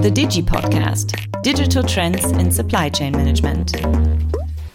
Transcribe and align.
The 0.00 0.12
Digi 0.12 0.46
Podcast 0.46 1.12
Digital 1.44 1.82
Trends 1.82 2.30
in 2.32 2.52
Supply 2.52 2.88
Chain 2.88 3.10
Management. 3.12 3.72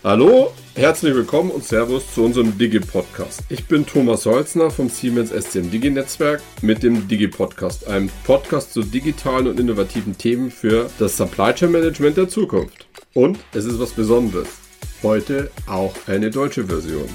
Hallo, 0.04 0.52
herzlich 0.76 1.16
willkommen 1.16 1.50
und 1.50 1.63
Servus 1.63 2.13
zu 2.13 2.26
unserem 2.26 2.57
Digi 2.57 2.81
Podcast. 2.81 3.41
Ich 3.47 3.65
bin 3.65 3.86
Thomas 3.86 4.25
Holzner 4.25 4.70
vom 4.70 4.89
Siemens 4.89 5.29
SCM 5.29 5.71
Digi 5.71 5.91
Netzwerk 5.91 6.41
mit 6.62 6.83
dem 6.83 7.07
Digi 7.07 7.29
Podcast, 7.29 7.88
einem 7.88 8.09
Podcast 8.25 8.73
zu 8.73 8.83
digitalen 8.83 9.47
und 9.47 9.62
innovativen 9.62 10.17
Themen 10.17 10.51
für 10.51 10.90
das 10.99 11.15
Supply 11.15 11.53
Chain 11.53 11.71
Management 11.71 12.17
der 12.17 12.28
Zukunft. 12.28 12.85
Und 13.13 13.40
es 13.53 13.63
ist 13.63 13.79
was 13.79 13.92
Besonderes. 13.92 14.49
Heute 15.03 15.51
auch 15.67 15.94
eine 16.08 16.31
deutsche 16.31 16.66
Version. 16.66 17.08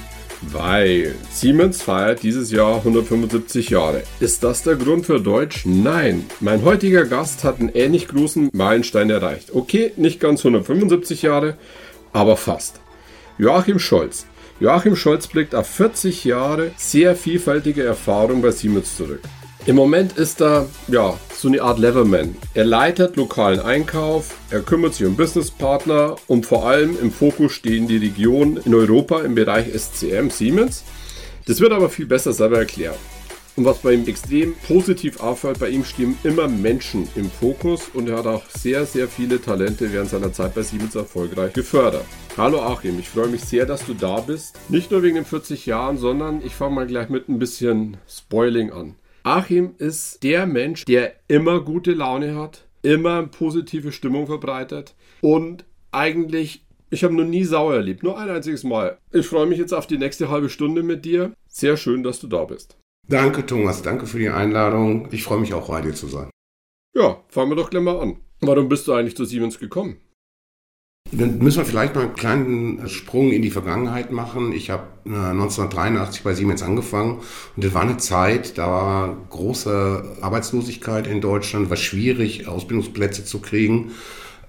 Weil 0.43 1.15
Siemens 1.33 1.83
feiert 1.83 2.23
dieses 2.23 2.53
Jahr 2.53 2.77
175 2.77 3.71
Jahre. 3.71 4.03
Ist 4.21 4.45
das 4.45 4.63
der 4.63 4.77
Grund 4.77 5.07
für 5.07 5.21
Deutsch? 5.21 5.65
Nein. 5.67 6.27
Mein 6.41 6.65
heutiger 6.65 7.05
Gast 7.05 7.43
hat 7.43 7.59
einen 7.59 7.71
ähnlich 7.71 8.07
großen 8.07 8.51
Meilenstein 8.53 9.11
erreicht. 9.11 9.51
Okay, 9.53 9.93
nicht 9.97 10.21
ganz 10.21 10.41
175 10.41 11.23
Jahre, 11.23 11.57
aber 12.13 12.37
fast. 12.37 12.81
Joachim 13.39 13.79
Scholz. 13.79 14.27
Joachim 14.61 14.97
Scholz 14.97 15.27
blickt 15.27 15.55
auf 15.55 15.69
40 15.69 16.25
Jahre 16.25 16.73
sehr 16.77 17.17
vielfältige 17.17 17.85
Erfahrung 17.85 18.43
bei 18.43 18.51
Siemens 18.51 18.97
zurück. 18.97 19.23
Im 19.69 19.77
Moment 19.77 20.17
ist 20.17 20.41
er 20.41 20.67
ja 20.87 21.21
so 21.31 21.47
eine 21.47 21.61
Art 21.61 21.79
Levelman. 21.79 22.35
Er 22.55 22.65
leitet 22.65 23.17
lokalen 23.17 23.61
Einkauf, 23.61 24.35
er 24.49 24.61
kümmert 24.61 24.95
sich 24.95 25.07
um 25.07 25.15
Businesspartner 25.15 26.17
und 26.27 26.47
vor 26.47 26.67
allem 26.67 26.99
im 26.99 27.13
Fokus 27.13 27.53
stehen 27.53 27.87
die 27.87 27.99
Regionen 27.99 28.57
in 28.65 28.75
Europa 28.75 29.21
im 29.21 29.35
Bereich 29.35 29.67
SCM 29.79 30.31
Siemens. 30.31 30.85
Das 31.45 31.61
wird 31.61 31.73
aber 31.73 31.91
viel 31.91 32.07
besser 32.07 32.33
selber 32.33 32.57
erklärt. 32.57 32.97
Und 33.57 33.67
was 33.67 33.81
bei 33.81 33.93
ihm 33.93 34.07
extrem 34.07 34.55
positiv 34.67 35.21
auffällt, 35.21 35.59
bei 35.59 35.69
ihm 35.69 35.85
stehen 35.85 36.17
immer 36.25 36.49
Menschen 36.49 37.07
im 37.15 37.31
Fokus 37.31 37.91
und 37.93 38.09
er 38.09 38.17
hat 38.17 38.27
auch 38.27 38.49
sehr, 38.49 38.87
sehr 38.87 39.07
viele 39.07 39.39
Talente 39.39 39.93
während 39.93 40.09
seiner 40.09 40.33
Zeit 40.33 40.55
bei 40.55 40.63
Siemens 40.63 40.95
erfolgreich 40.95 41.53
gefördert. 41.53 42.07
Hallo 42.39 42.63
Achim, 42.63 42.99
ich 42.99 43.11
freue 43.11 43.29
mich 43.29 43.45
sehr, 43.45 43.67
dass 43.67 43.85
du 43.85 43.93
da 43.93 44.21
bist. 44.21 44.59
Nicht 44.71 44.91
nur 44.91 45.03
wegen 45.03 45.17
den 45.17 45.27
40 45.27 45.67
Jahren, 45.67 45.99
sondern 45.99 46.41
ich 46.43 46.55
fange 46.55 46.75
mal 46.75 46.87
gleich 46.87 47.11
mit 47.11 47.29
ein 47.29 47.39
bisschen 47.39 47.99
Spoiling 48.09 48.73
an. 48.73 48.95
Achim 49.29 49.75
ist 49.77 50.23
der 50.23 50.47
Mensch, 50.47 50.87
der 50.87 51.13
immer 51.29 51.61
gute 51.61 51.93
Laune 51.93 52.35
hat, 52.35 52.67
immer 52.81 53.25
positive 53.27 53.93
Stimmung 53.93 54.27
verbreitet 54.27 54.95
und 55.21 55.67
eigentlich, 55.93 56.65
ich 56.89 57.05
habe 57.05 57.13
noch 57.13 57.27
nie 57.27 57.45
sauer 57.45 57.75
erlebt, 57.75 58.03
nur 58.03 58.19
ein 58.19 58.31
einziges 58.31 58.65
Mal. 58.65 58.97
Ich 59.13 59.27
freue 59.27 59.45
mich 59.45 59.59
jetzt 59.59 59.75
auf 59.75 59.87
die 59.87 59.99
nächste 59.99 60.31
halbe 60.31 60.49
Stunde 60.49 60.83
mit 60.83 61.05
dir. 61.05 61.35
Sehr 61.47 61.77
schön, 61.77 62.03
dass 62.03 62.21
du 62.21 62.27
da 62.27 62.47
bist. 62.47 62.79
Danke, 63.07 63.45
Thomas. 63.45 63.83
Danke 63.83 64.07
für 64.07 64.19
die 64.19 64.31
Einladung. 64.31 65.09
Ich 65.11 65.25
freue 65.25 65.41
mich 65.41 65.53
auch, 65.53 65.69
bei 65.69 65.83
dir 65.83 65.93
zu 65.93 66.07
sein. 66.07 66.31
Ja, 66.97 67.23
fangen 67.29 67.51
wir 67.51 67.57
doch 67.57 67.69
gleich 67.69 67.83
mal 67.83 68.01
an. 68.01 68.17
Warum 68.41 68.71
bist 68.71 68.89
du 68.89 68.95
eigentlich 68.95 69.17
zu 69.17 69.27
Siemens 69.27 69.59
gekommen? 69.59 69.99
Dann 71.11 71.39
müssen 71.39 71.59
wir 71.59 71.65
vielleicht 71.65 71.95
mal 71.95 72.03
einen 72.03 72.15
kleinen 72.15 72.89
Sprung 72.89 73.33
in 73.33 73.41
die 73.41 73.51
Vergangenheit 73.51 74.13
machen. 74.13 74.53
Ich 74.53 74.69
habe 74.69 74.85
1983 75.07 76.23
bei 76.23 76.35
Siemens 76.35 76.63
angefangen 76.63 77.21
und 77.57 77.65
das 77.65 77.73
war 77.73 77.83
eine 77.83 77.97
Zeit, 77.97 78.59
da 78.59 78.67
war 78.67 79.17
große 79.31 80.17
Arbeitslosigkeit 80.21 81.07
in 81.07 81.23
Deutschland, 81.23 81.71
war 81.71 81.79
schwierig, 81.79 82.47
Ausbildungsplätze 82.47 83.25
zu 83.25 83.41
kriegen. 83.41 83.93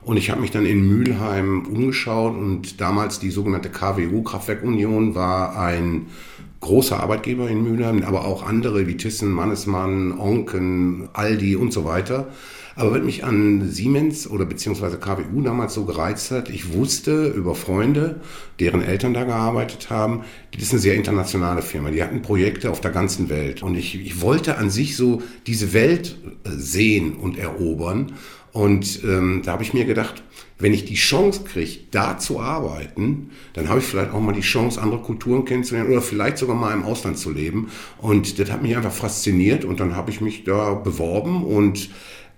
Und 0.03 0.17
ich 0.17 0.31
habe 0.31 0.41
mich 0.41 0.51
dann 0.51 0.65
in 0.65 0.85
Mülheim 0.85 1.65
umgeschaut 1.65 2.35
und 2.35 2.81
damals 2.81 3.19
die 3.19 3.31
sogenannte 3.31 3.69
KWU, 3.69 4.23
Kraftwerkunion, 4.23 5.15
war 5.15 5.57
ein 5.57 6.07
großer 6.59 6.99
Arbeitgeber 6.99 7.49
in 7.49 7.63
Mülheim, 7.63 8.03
aber 8.03 8.25
auch 8.25 8.45
andere 8.45 8.85
wie 8.85 8.97
Thyssen, 8.97 9.31
Mannesmann, 9.31 10.17
Onken, 10.17 11.07
Aldi 11.13 11.55
und 11.55 11.71
so 11.71 11.85
weiter. 11.85 12.27
Aber 12.79 12.93
was 12.93 13.03
mich 13.03 13.25
an 13.25 13.69
Siemens 13.69 14.25
oder 14.25 14.45
beziehungsweise 14.45 14.97
KWU 14.97 15.41
damals 15.41 15.73
so 15.73 15.83
gereizt 15.83 16.31
hat, 16.31 16.49
ich 16.49 16.71
wusste 16.71 17.27
über 17.27 17.53
Freunde, 17.53 18.21
deren 18.61 18.81
Eltern 18.81 19.13
da 19.13 19.25
gearbeitet 19.25 19.89
haben, 19.89 20.21
das 20.53 20.63
ist 20.63 20.71
eine 20.71 20.79
sehr 20.79 20.95
internationale 20.95 21.61
Firma. 21.61 21.91
Die 21.91 22.01
hatten 22.01 22.21
Projekte 22.21 22.71
auf 22.71 22.79
der 22.79 22.91
ganzen 22.91 23.27
Welt. 23.29 23.63
Und 23.63 23.75
ich, 23.75 23.99
ich 23.99 24.21
wollte 24.21 24.57
an 24.57 24.69
sich 24.69 24.95
so 24.95 25.21
diese 25.45 25.73
Welt 25.73 26.15
äh, 26.45 26.51
sehen 26.51 27.15
und 27.15 27.37
erobern. 27.37 28.13
Und 28.53 29.03
ähm, 29.03 29.41
da 29.43 29.51
habe 29.51 29.63
ich 29.63 29.73
mir 29.73 29.83
gedacht, 29.83 30.23
wenn 30.57 30.73
ich 30.73 30.85
die 30.85 30.95
Chance 30.95 31.43
kriege, 31.43 31.79
da 31.91 32.17
zu 32.17 32.39
arbeiten, 32.39 33.31
dann 33.53 33.67
habe 33.67 33.79
ich 33.79 33.85
vielleicht 33.85 34.13
auch 34.13 34.21
mal 34.21 34.33
die 34.33 34.41
Chance, 34.41 34.81
andere 34.81 35.01
Kulturen 35.01 35.43
kennenzulernen 35.43 35.91
oder 35.91 36.01
vielleicht 36.01 36.37
sogar 36.37 36.55
mal 36.55 36.73
im 36.73 36.83
Ausland 36.83 37.17
zu 37.17 37.29
leben. 37.29 37.71
Und 37.97 38.39
das 38.39 38.51
hat 38.51 38.61
mich 38.61 38.75
einfach 38.75 38.91
fasziniert 38.91 39.65
und 39.65 39.81
dann 39.81 39.97
habe 39.97 40.11
ich 40.11 40.21
mich 40.21 40.45
da 40.45 40.73
beworben 40.73 41.43
und 41.43 41.89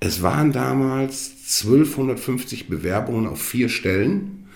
es 0.02 0.24
waren 0.24 0.52
damals 0.52 1.32
1250 1.64 2.68
Bewerbungen 2.68 3.28
auf 3.28 3.40
vier 3.40 3.70
Stellen 3.70 4.48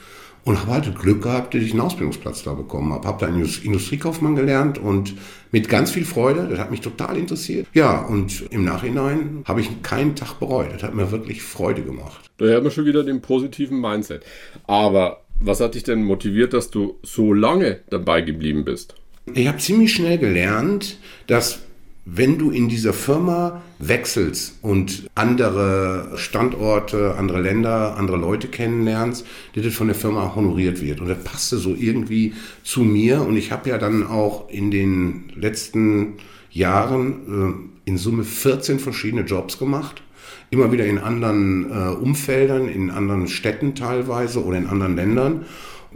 und 0.43 0.59
habe 0.59 0.71
halt 0.71 0.99
Glück 0.99 1.21
gehabt, 1.21 1.53
dass 1.53 1.61
ich 1.61 1.71
einen 1.71 1.81
Ausbildungsplatz 1.81 2.43
da 2.43 2.53
bekommen 2.53 2.91
habe. 2.91 3.07
Habe 3.07 3.25
da 3.25 3.31
Industriekaufmann 3.31 4.35
gelernt 4.35 4.79
und 4.79 5.13
mit 5.51 5.69
ganz 5.69 5.91
viel 5.91 6.03
Freude, 6.03 6.47
das 6.49 6.59
hat 6.59 6.71
mich 6.71 6.81
total 6.81 7.15
interessiert. 7.15 7.67
Ja, 7.73 8.01
und 8.01 8.43
im 8.49 8.63
Nachhinein 8.63 9.43
habe 9.45 9.61
ich 9.61 9.83
keinen 9.83 10.15
Tag 10.15 10.39
bereut. 10.39 10.73
Das 10.73 10.81
hat 10.81 10.95
mir 10.95 11.11
wirklich 11.11 11.43
Freude 11.43 11.83
gemacht. 11.83 12.29
Da 12.37 12.45
hört 12.45 12.63
man 12.63 12.71
schon 12.71 12.85
wieder 12.85 13.03
den 13.03 13.21
positiven 13.21 13.79
Mindset. 13.79 14.23
Aber 14.65 15.21
was 15.39 15.59
hat 15.59 15.75
dich 15.75 15.83
denn 15.83 16.03
motiviert, 16.03 16.53
dass 16.53 16.71
du 16.71 16.97
so 17.03 17.33
lange 17.33 17.81
dabei 17.91 18.21
geblieben 18.21 18.65
bist? 18.65 18.95
Ich 19.33 19.47
habe 19.47 19.59
ziemlich 19.59 19.93
schnell 19.93 20.17
gelernt, 20.17 20.97
dass 21.27 21.59
wenn 22.05 22.37
du 22.37 22.51
in 22.51 22.69
dieser 22.69 22.93
Firma 22.93 23.63
wechselst 23.79 24.59
und 24.61 25.09
andere 25.15 26.11
Standorte, 26.15 27.15
andere 27.17 27.41
Länder, 27.41 27.97
andere 27.97 28.17
Leute 28.17 28.47
kennenlernst, 28.47 29.25
dass 29.55 29.63
das 29.63 29.73
von 29.73 29.87
der 29.87 29.95
Firma 29.95 30.35
honoriert 30.35 30.81
wird. 30.81 31.01
Und 31.01 31.07
das 31.07 31.23
passte 31.23 31.57
so 31.57 31.75
irgendwie 31.75 32.33
zu 32.63 32.81
mir. 32.81 33.21
Und 33.21 33.37
ich 33.37 33.51
habe 33.51 33.69
ja 33.69 33.79
dann 33.79 34.05
auch 34.05 34.49
in 34.49 34.69
den 34.69 35.31
letzten 35.35 36.13
Jahren 36.51 37.65
äh, 37.85 37.89
in 37.89 37.97
Summe 37.97 38.23
14 38.23 38.79
verschiedene 38.79 39.23
Jobs 39.23 39.57
gemacht. 39.57 40.03
Immer 40.51 40.71
wieder 40.71 40.85
in 40.85 40.99
anderen 40.99 41.71
äh, 41.71 41.95
Umfeldern, 41.95 42.69
in 42.69 42.91
anderen 42.91 43.27
Städten 43.27 43.73
teilweise 43.73 44.43
oder 44.43 44.59
in 44.59 44.67
anderen 44.67 44.95
Ländern. 44.95 45.45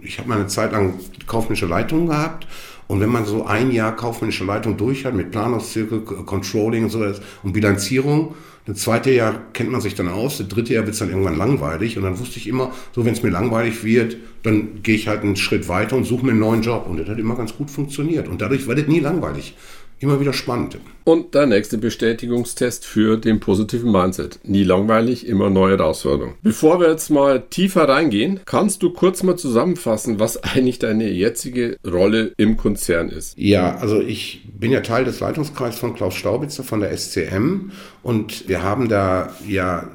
Ich 0.01 0.17
habe 0.17 0.27
mal 0.27 0.39
eine 0.39 0.47
Zeit 0.47 0.71
lang 0.71 0.95
kaufmännische 1.27 1.67
Leitung 1.67 2.07
gehabt 2.07 2.47
und 2.89 2.99
wenn 3.01 3.09
man 3.11 3.23
so 3.23 3.45
ein 3.45 3.71
Jahr 3.71 3.95
kaufmännische 3.95 4.45
Leitung 4.45 4.75
durch 4.75 5.05
hat 5.05 5.13
mit 5.13 5.29
Planungszirkel, 5.29 6.01
Controlling 6.01 6.85
und 6.85 6.89
so 6.89 7.05
und 7.43 7.53
Bilanzierung, 7.53 8.33
das 8.65 8.79
zweite 8.79 9.11
Jahr 9.11 9.39
kennt 9.53 9.71
man 9.71 9.79
sich 9.79 9.93
dann 9.93 10.07
aus, 10.07 10.39
das 10.39 10.47
dritte 10.47 10.73
Jahr 10.73 10.85
wird 10.85 10.93
es 10.93 10.99
dann 10.99 11.09
irgendwann 11.09 11.37
langweilig 11.37 11.97
und 11.97 12.03
dann 12.03 12.17
wusste 12.17 12.39
ich 12.39 12.47
immer, 12.47 12.71
so 12.91 13.05
wenn 13.05 13.13
es 13.13 13.21
mir 13.21 13.29
langweilig 13.29 13.83
wird, 13.83 14.17
dann 14.41 14.81
gehe 14.81 14.95
ich 14.95 15.07
halt 15.07 15.21
einen 15.21 15.35
Schritt 15.35 15.67
weiter 15.67 15.95
und 15.95 16.05
suche 16.05 16.25
mir 16.25 16.31
einen 16.31 16.39
neuen 16.39 16.63
Job. 16.63 16.87
Und 16.89 16.97
das 16.97 17.07
hat 17.07 17.19
immer 17.19 17.35
ganz 17.35 17.55
gut 17.55 17.69
funktioniert. 17.69 18.27
Und 18.27 18.41
dadurch 18.41 18.67
war 18.67 18.73
das 18.73 18.87
nie 18.87 18.99
langweilig 18.99 19.55
immer 19.99 20.19
wieder 20.19 20.33
spannend. 20.33 20.77
Und 21.03 21.33
der 21.33 21.45
nächste 21.45 21.77
Bestätigungstest 21.77 22.85
für 22.85 23.17
den 23.17 23.39
positiven 23.39 23.91
Mindset. 23.91 24.39
Nie 24.43 24.63
langweilig, 24.63 25.27
immer 25.27 25.49
neue 25.49 25.77
Herausforderungen. 25.77 26.35
Bevor 26.41 26.79
wir 26.79 26.89
jetzt 26.89 27.09
mal 27.09 27.43
tiefer 27.49 27.89
reingehen, 27.89 28.39
kannst 28.45 28.83
du 28.83 28.91
kurz 28.91 29.23
mal 29.23 29.35
zusammenfassen, 29.35 30.19
was 30.19 30.43
eigentlich 30.43 30.79
deine 30.79 31.09
jetzige 31.09 31.77
Rolle 31.85 32.33
im 32.37 32.57
Konzern 32.57 33.09
ist? 33.09 33.37
Ja, 33.37 33.75
also 33.77 34.01
ich 34.01 34.47
bin 34.57 34.71
ja 34.71 34.81
Teil 34.81 35.05
des 35.05 35.19
Leitungskreises 35.19 35.79
von 35.79 35.95
Klaus 35.95 36.15
Staubitzer 36.15 36.63
von 36.63 36.81
der 36.81 36.95
SCM 36.95 37.71
und 38.03 38.47
wir 38.47 38.63
haben 38.63 38.87
da 38.87 39.33
ja 39.47 39.89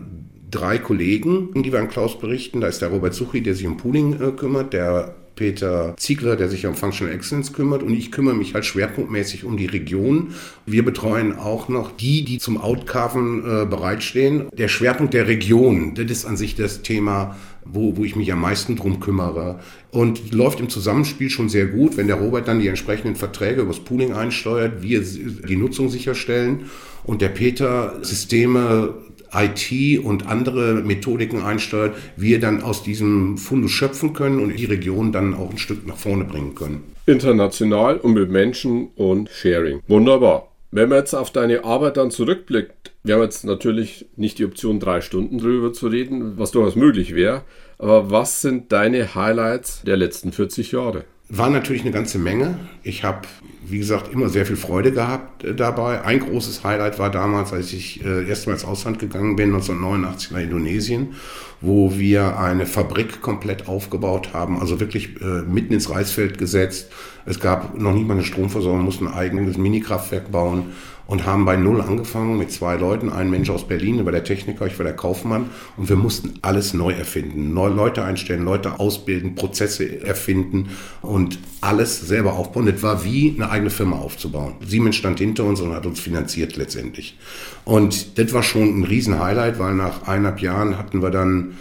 drei 0.51 0.79
Kollegen, 0.79 1.51
die 1.63 1.73
wir 1.73 1.81
an 1.81 1.89
Klaus 1.89 2.19
berichten. 2.19 2.61
Da 2.61 2.69
ist 2.69 2.81
der 2.81 2.89
Robert 2.89 3.15
Suchi, 3.15 3.43
der 3.43 3.55
sich 3.55 3.67
um 3.67 3.77
Pooling 3.77 4.21
äh, 4.21 4.31
kümmert, 4.33 4.73
der 4.73 5.15
Peter 5.37 5.95
Ziegler, 5.97 6.37
der 6.37 6.49
sich 6.49 6.67
um 6.67 6.75
Functional 6.75 7.15
Excellence 7.15 7.53
kümmert 7.53 7.83
und 7.83 7.93
ich 7.93 8.13
kümmere 8.13 8.35
mich 8.35 8.55
halt 8.55 8.65
schwerpunktmäßig 8.65 9.45
um 9.45 9.57
die 9.57 9.67
Region. 9.67 10.35
Wir 10.67 10.85
betreuen 10.85 11.37
auch 11.37 11.69
noch 11.69 11.91
die, 11.91 12.25
die 12.25 12.39
zum 12.39 12.57
Outcarven 12.57 13.41
äh, 13.41 13.67
bereitstehen. 13.67 14.49
Der 14.57 14.69
Schwerpunkt 14.69 15.15
der 15.15 15.27
Region, 15.27 15.95
das 15.95 16.11
ist 16.11 16.25
an 16.25 16.37
sich 16.37 16.55
das 16.55 16.83
Thema, 16.83 17.37
wo, 17.65 17.97
wo 17.97 18.05
ich 18.05 18.17
mich 18.17 18.33
am 18.33 18.41
meisten 18.41 18.77
drum 18.77 19.01
kümmere. 19.01 19.61
Und 19.91 20.33
läuft 20.33 20.61
im 20.61 20.69
Zusammenspiel 20.69 21.31
schon 21.31 21.49
sehr 21.49 21.67
gut, 21.67 21.97
wenn 21.97 22.07
der 22.07 22.17
Robert 22.17 22.47
dann 22.49 22.61
die 22.61 22.69
entsprechenden 22.69 23.17
Verträge 23.17 23.63
übers 23.63 23.81
Pooling 23.81 24.13
einsteuert, 24.13 24.83
wir 24.83 25.01
die 25.03 25.57
Nutzung 25.57 25.89
sicherstellen 25.89 26.67
und 27.05 27.23
der 27.23 27.29
Peter 27.29 27.99
Systeme 28.03 28.95
IT 29.35 30.05
und 30.05 30.27
andere 30.27 30.75
Methodiken 30.75 31.43
einsteuert, 31.43 31.95
wir 32.17 32.41
dann 32.41 32.63
aus 32.63 32.83
diesem 32.83 33.39
Fundus 33.39 33.73
schöpfen 33.73 34.13
können 34.13 34.41
und 34.41 34.59
die 34.59 34.65
Region 34.65 35.13
dann 35.13 35.35
auch 35.35 35.51
ein 35.51 35.59
Stück 35.59 35.87
nach 35.87 35.97
vorne 35.97 36.25
bringen 36.25 36.55
können. 36.55 36.85
International 37.07 37.97
und 37.99 38.15
mit 38.15 38.31
Menschen 38.31 38.89
und 38.97 39.29
Sharing. 39.31 39.81
Wunderbar. 39.89 40.49
Wenn 40.71 40.89
man 40.89 40.99
jetzt 40.99 41.15
auf 41.15 41.31
deine 41.31 41.65
Arbeit 41.65 41.97
dann 41.97 42.11
zurückblickt, 42.11 42.93
wir 43.05 43.15
haben 43.15 43.23
jetzt 43.23 43.45
natürlich 43.45 44.07
nicht 44.17 44.39
die 44.41 44.45
Option, 44.45 44.81
drei 44.81 45.03
Stunden 45.03 45.39
drüber 45.39 45.73
zu 45.73 45.87
reden, 45.87 46.37
was 46.37 46.51
durchaus 46.51 46.75
möglich 46.75 47.15
wäre, 47.15 47.43
aber 47.79 48.11
was 48.11 48.41
sind 48.41 48.73
deine 48.73 49.15
Highlights 49.15 49.83
der 49.83 49.97
letzten 49.97 50.33
40 50.33 50.73
Jahre? 50.73 51.05
War 51.29 51.49
natürlich 51.49 51.83
eine 51.83 51.93
ganze 51.93 52.19
Menge. 52.19 52.59
Ich 52.83 53.05
habe, 53.05 53.29
wie 53.69 53.79
gesagt, 53.79 54.13
immer 54.13 54.29
sehr 54.29 54.47
viel 54.47 54.57
Freude 54.57 54.93
gehabt 54.93 55.45
äh, 55.45 55.55
dabei. 55.55 56.03
Ein 56.03 56.21
großes 56.21 56.65
Highlight 56.65 56.99
war 56.99 57.11
damals, 57.11 57.53
als 57.53 57.73
ich 57.73 58.05
äh, 58.05 58.29
erstmal 58.29 58.55
ins 58.55 58.65
Ausland 58.65 58.99
gegangen 58.99 59.37
bin, 59.37 59.55
1989 59.55 60.31
nach 60.33 60.41
Indonesien, 60.41 61.15
wo 61.61 61.97
wir 61.97 62.39
eine 62.39 62.67
Fabrik 62.67 63.21
komplett 63.23 63.69
aufgebaut 63.69 64.31
haben, 64.33 64.61
also 64.61 64.81
wirklich 64.81 65.21
äh, 65.21 65.43
mitten 65.43 65.73
ins 65.73 65.91
Reisfeld 65.91 66.39
gesetzt. 66.39 66.91
Es 67.27 67.41
gab 67.41 67.79
noch 67.79 67.93
nicht 67.93 68.07
mal 68.07 68.15
eine 68.15 68.25
Stromversorgung, 68.25 68.83
mussten 68.83 69.09
ein 69.09 69.15
eigenes 69.15 69.57
Minikraftwerk 69.57 70.31
bauen 70.31 70.73
und 71.07 71.27
haben 71.27 71.45
bei 71.45 71.57
Null 71.57 71.81
angefangen 71.81 72.39
mit 72.39 72.51
zwei 72.51 72.77
Leuten, 72.77 73.11
ein 73.11 73.31
Mensch 73.31 73.51
aus 73.51 73.69
Berlin, 73.69 74.05
war 74.05 74.13
der 74.13 74.25
Techniker, 74.25 74.67
ich 74.67 74.79
war 74.79 74.85
der 74.85 74.97
Kaufmann 74.97 75.51
und 75.77 75.89
wir 75.89 75.97
mussten 75.97 76.35
alles 76.43 76.73
neu 76.73 76.93
erfinden, 76.93 77.53
neue 77.53 77.73
Leute 77.73 78.05
einstellen, 78.05 78.45
Leute 78.45 78.81
ausbilden, 78.81 79.35
Prozesse 79.35 80.03
erfinden 80.03 80.71
und 81.03 81.39
alles 81.61 82.01
selber 82.01 82.35
aufbauen. 82.35 82.67
Das 82.67 82.83
war 82.83 83.05
wie 83.05 83.35
eine 83.37 83.51
eigene 83.55 83.71
Firma 83.71 83.97
aufzubauen. 83.97 84.55
Siemens 84.67 84.97
stand 84.97 85.19
hinter 85.19 85.45
uns 85.45 85.61
und 85.61 85.73
hat 85.73 85.87
uns 85.87 86.01
finanziert 86.01 86.57
letztendlich. 86.57 87.17
Und 87.65 88.19
das 88.19 88.33
war 88.33 88.43
schon 88.43 88.81
ein 88.81 88.85
Riesen-Highlight, 88.85 89.59
weil 89.59 89.75
nach 89.75 90.07
eineinhalb 90.07 90.41
Jahren 90.41 90.77
hatten 90.77 91.03
wir 91.03 91.11
dann 91.11 91.55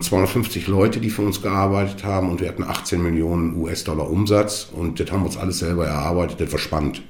250 0.00 0.66
Leute, 0.66 1.00
die 1.00 1.10
für 1.10 1.22
uns 1.22 1.40
gearbeitet 1.40 2.04
haben 2.04 2.30
und 2.30 2.40
wir 2.40 2.48
hatten 2.48 2.64
18 2.64 3.02
Millionen 3.02 3.56
US-Dollar 3.56 4.10
Umsatz 4.10 4.68
und 4.70 5.00
das 5.00 5.10
haben 5.10 5.20
wir 5.20 5.26
uns 5.26 5.38
alles 5.38 5.58
selber 5.58 5.86
erarbeitet, 5.86 6.40
das 6.40 6.52
war 6.52 6.58
spannend. 6.58 7.02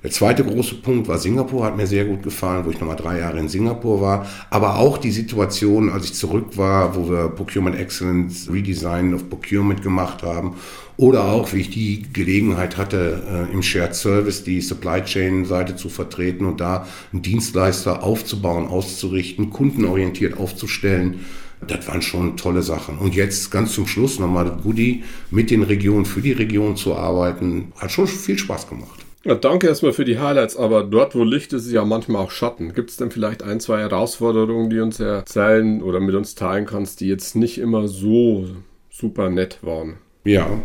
Der 0.00 0.12
zweite 0.12 0.44
große 0.44 0.76
Punkt 0.76 1.08
war 1.08 1.18
Singapur, 1.18 1.64
hat 1.64 1.76
mir 1.76 1.88
sehr 1.88 2.04
gut 2.04 2.22
gefallen, 2.22 2.64
wo 2.64 2.70
ich 2.70 2.78
nochmal 2.78 2.94
drei 2.94 3.18
Jahre 3.18 3.40
in 3.40 3.48
Singapur 3.48 4.00
war. 4.00 4.28
Aber 4.48 4.78
auch 4.78 4.96
die 4.96 5.10
Situation, 5.10 5.90
als 5.90 6.04
ich 6.04 6.14
zurück 6.14 6.56
war, 6.56 6.94
wo 6.94 7.10
wir 7.10 7.30
Procurement 7.30 7.76
Excellence, 7.76 8.48
Redesign 8.48 9.12
of 9.12 9.28
Procurement 9.28 9.82
gemacht 9.82 10.22
haben. 10.22 10.54
Oder 10.96 11.24
auch, 11.24 11.52
wie 11.52 11.62
ich 11.62 11.70
die 11.70 12.04
Gelegenheit 12.12 12.76
hatte, 12.76 13.48
äh, 13.50 13.52
im 13.52 13.60
Shared 13.60 13.96
Service 13.96 14.44
die 14.44 14.60
Supply 14.60 15.02
Chain 15.02 15.44
Seite 15.44 15.74
zu 15.74 15.88
vertreten 15.88 16.46
und 16.46 16.60
da 16.60 16.86
einen 17.12 17.22
Dienstleister 17.22 18.04
aufzubauen, 18.04 18.68
auszurichten, 18.68 19.50
kundenorientiert 19.50 20.38
aufzustellen. 20.38 21.26
Das 21.66 21.88
waren 21.88 22.02
schon 22.02 22.36
tolle 22.36 22.62
Sachen. 22.62 22.98
Und 22.98 23.16
jetzt 23.16 23.50
ganz 23.50 23.72
zum 23.72 23.88
Schluss 23.88 24.20
nochmal 24.20 24.60
Goodie, 24.62 25.02
mit 25.32 25.50
den 25.50 25.64
Regionen, 25.64 26.04
für 26.04 26.22
die 26.22 26.32
Region 26.32 26.76
zu 26.76 26.94
arbeiten, 26.94 27.72
hat 27.78 27.90
schon 27.90 28.06
viel 28.06 28.38
Spaß 28.38 28.68
gemacht. 28.68 29.07
Ja, 29.28 29.34
danke 29.34 29.66
erstmal 29.66 29.92
für 29.92 30.06
die 30.06 30.18
Highlights, 30.18 30.56
aber 30.56 30.82
dort, 30.84 31.14
wo 31.14 31.22
Licht 31.22 31.52
ist, 31.52 31.66
ist 31.66 31.72
ja 31.72 31.84
manchmal 31.84 32.24
auch 32.24 32.30
Schatten. 32.30 32.72
Gibt 32.72 32.88
es 32.88 32.96
denn 32.96 33.10
vielleicht 33.10 33.42
ein, 33.42 33.60
zwei 33.60 33.80
Herausforderungen, 33.80 34.70
die 34.70 34.80
uns 34.80 35.00
erzählen 35.00 35.82
oder 35.82 36.00
mit 36.00 36.14
uns 36.14 36.34
teilen 36.34 36.64
kannst, 36.64 37.02
die 37.02 37.08
jetzt 37.08 37.36
nicht 37.36 37.58
immer 37.58 37.88
so 37.88 38.46
super 38.88 39.28
nett 39.28 39.58
waren? 39.60 39.98
Ja, 40.24 40.62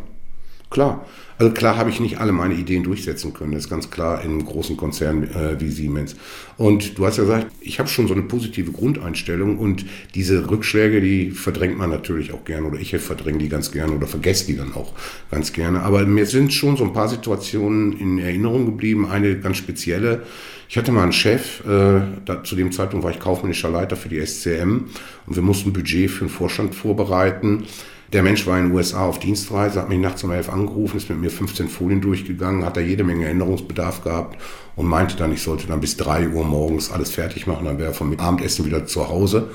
klar. 0.73 1.05
Also 1.37 1.51
klar 1.51 1.77
habe 1.77 1.89
ich 1.89 1.99
nicht 1.99 2.19
alle 2.19 2.31
meine 2.31 2.53
Ideen 2.53 2.83
durchsetzen 2.83 3.33
können. 3.33 3.53
Das 3.53 3.63
ist 3.63 3.69
ganz 3.69 3.89
klar 3.89 4.23
in 4.23 4.31
einem 4.31 4.45
großen 4.45 4.77
Konzern 4.77 5.23
äh, 5.23 5.59
wie 5.59 5.69
Siemens. 5.69 6.15
Und 6.57 6.97
du 6.97 7.05
hast 7.05 7.17
ja 7.17 7.23
gesagt, 7.23 7.47
ich 7.59 7.79
habe 7.79 7.89
schon 7.89 8.07
so 8.07 8.13
eine 8.13 8.23
positive 8.23 8.71
Grundeinstellung 8.71 9.57
und 9.57 9.85
diese 10.13 10.49
Rückschläge, 10.49 11.01
die 11.01 11.31
verdrängt 11.31 11.77
man 11.77 11.89
natürlich 11.89 12.33
auch 12.33 12.45
gerne 12.45 12.67
oder 12.67 12.79
ich 12.79 12.95
verdränge 12.95 13.39
die 13.39 13.49
ganz 13.49 13.71
gerne 13.71 13.93
oder 13.93 14.07
vergesse 14.07 14.45
die 14.45 14.55
dann 14.55 14.73
auch 14.73 14.93
ganz 15.31 15.53
gerne. 15.53 15.81
Aber 15.81 16.05
mir 16.05 16.25
sind 16.25 16.53
schon 16.53 16.77
so 16.77 16.83
ein 16.83 16.93
paar 16.93 17.09
Situationen 17.09 17.97
in 17.99 18.19
Erinnerung 18.19 18.65
geblieben. 18.65 19.07
Eine 19.07 19.39
ganz 19.39 19.57
spezielle. 19.57 20.23
Ich 20.69 20.77
hatte 20.77 20.91
mal 20.91 21.03
einen 21.03 21.13
Chef, 21.13 21.63
äh, 21.65 22.01
da, 22.25 22.43
zu 22.43 22.55
dem 22.55 22.71
Zeitpunkt 22.71 23.03
war 23.03 23.11
ich 23.11 23.19
kaufmännischer 23.19 23.69
Leiter 23.69 23.95
für 23.95 24.09
die 24.09 24.25
SCM 24.25 24.85
und 25.27 25.35
wir 25.35 25.43
mussten 25.43 25.73
Budget 25.73 26.09
für 26.09 26.25
den 26.25 26.29
Vorstand 26.29 26.73
vorbereiten. 26.73 27.65
Der 28.13 28.21
Mensch 28.21 28.45
war 28.45 28.59
in 28.59 28.67
den 28.67 28.75
USA 28.75 29.05
auf 29.05 29.17
Dienstreise, 29.17 29.81
hat 29.81 29.89
mich 29.89 29.97
nachts 29.97 30.23
um 30.23 30.31
elf 30.31 30.47
angerufen, 30.47 30.97
ist 30.97 31.09
mit 31.09 31.19
mir 31.19 31.31
15 31.31 31.67
Folien 31.67 31.99
durchgegangen, 31.99 32.63
hat 32.63 32.77
da 32.77 32.81
jede 32.81 33.03
Menge 33.03 33.27
Änderungsbedarf 33.27 34.03
gehabt 34.03 34.39
und 34.75 34.85
meinte 34.85 35.17
dann, 35.17 35.33
ich 35.33 35.41
sollte 35.41 35.65
dann 35.65 35.81
bis 35.81 35.97
drei 35.97 36.29
Uhr 36.29 36.45
morgens 36.45 36.91
alles 36.91 37.09
fertig 37.09 37.47
machen, 37.47 37.65
dann 37.65 37.79
wäre 37.79 37.89
er 37.89 37.95
vom 37.95 38.13
Abendessen 38.19 38.65
wieder 38.65 38.85
zu 38.85 39.09
Hause. 39.09 39.49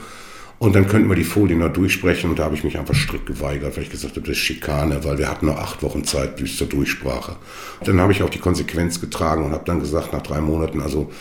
Und 0.58 0.74
dann 0.74 0.88
könnten 0.88 1.08
wir 1.08 1.14
die 1.14 1.22
Folien 1.22 1.60
noch 1.60 1.72
durchsprechen 1.72 2.30
und 2.30 2.40
da 2.40 2.46
habe 2.46 2.56
ich 2.56 2.64
mich 2.64 2.76
einfach 2.76 2.96
strikt 2.96 3.26
geweigert, 3.26 3.76
weil 3.76 3.84
ich 3.84 3.90
gesagt 3.90 4.16
habe, 4.16 4.26
das 4.26 4.36
ist 4.36 4.42
Schikane, 4.42 5.04
weil 5.04 5.18
wir 5.18 5.30
hatten 5.30 5.46
noch 5.46 5.58
acht 5.58 5.84
Wochen 5.84 6.02
Zeit 6.02 6.34
bis 6.34 6.56
zur 6.56 6.66
Durchsprache. 6.66 7.36
Dann 7.84 8.00
habe 8.00 8.10
ich 8.10 8.24
auch 8.24 8.30
die 8.30 8.40
Konsequenz 8.40 9.00
getragen 9.00 9.44
und 9.44 9.52
habe 9.52 9.64
dann 9.64 9.78
gesagt, 9.78 10.12
nach 10.12 10.22
drei 10.22 10.40
Monaten, 10.40 10.80
also 10.80 11.12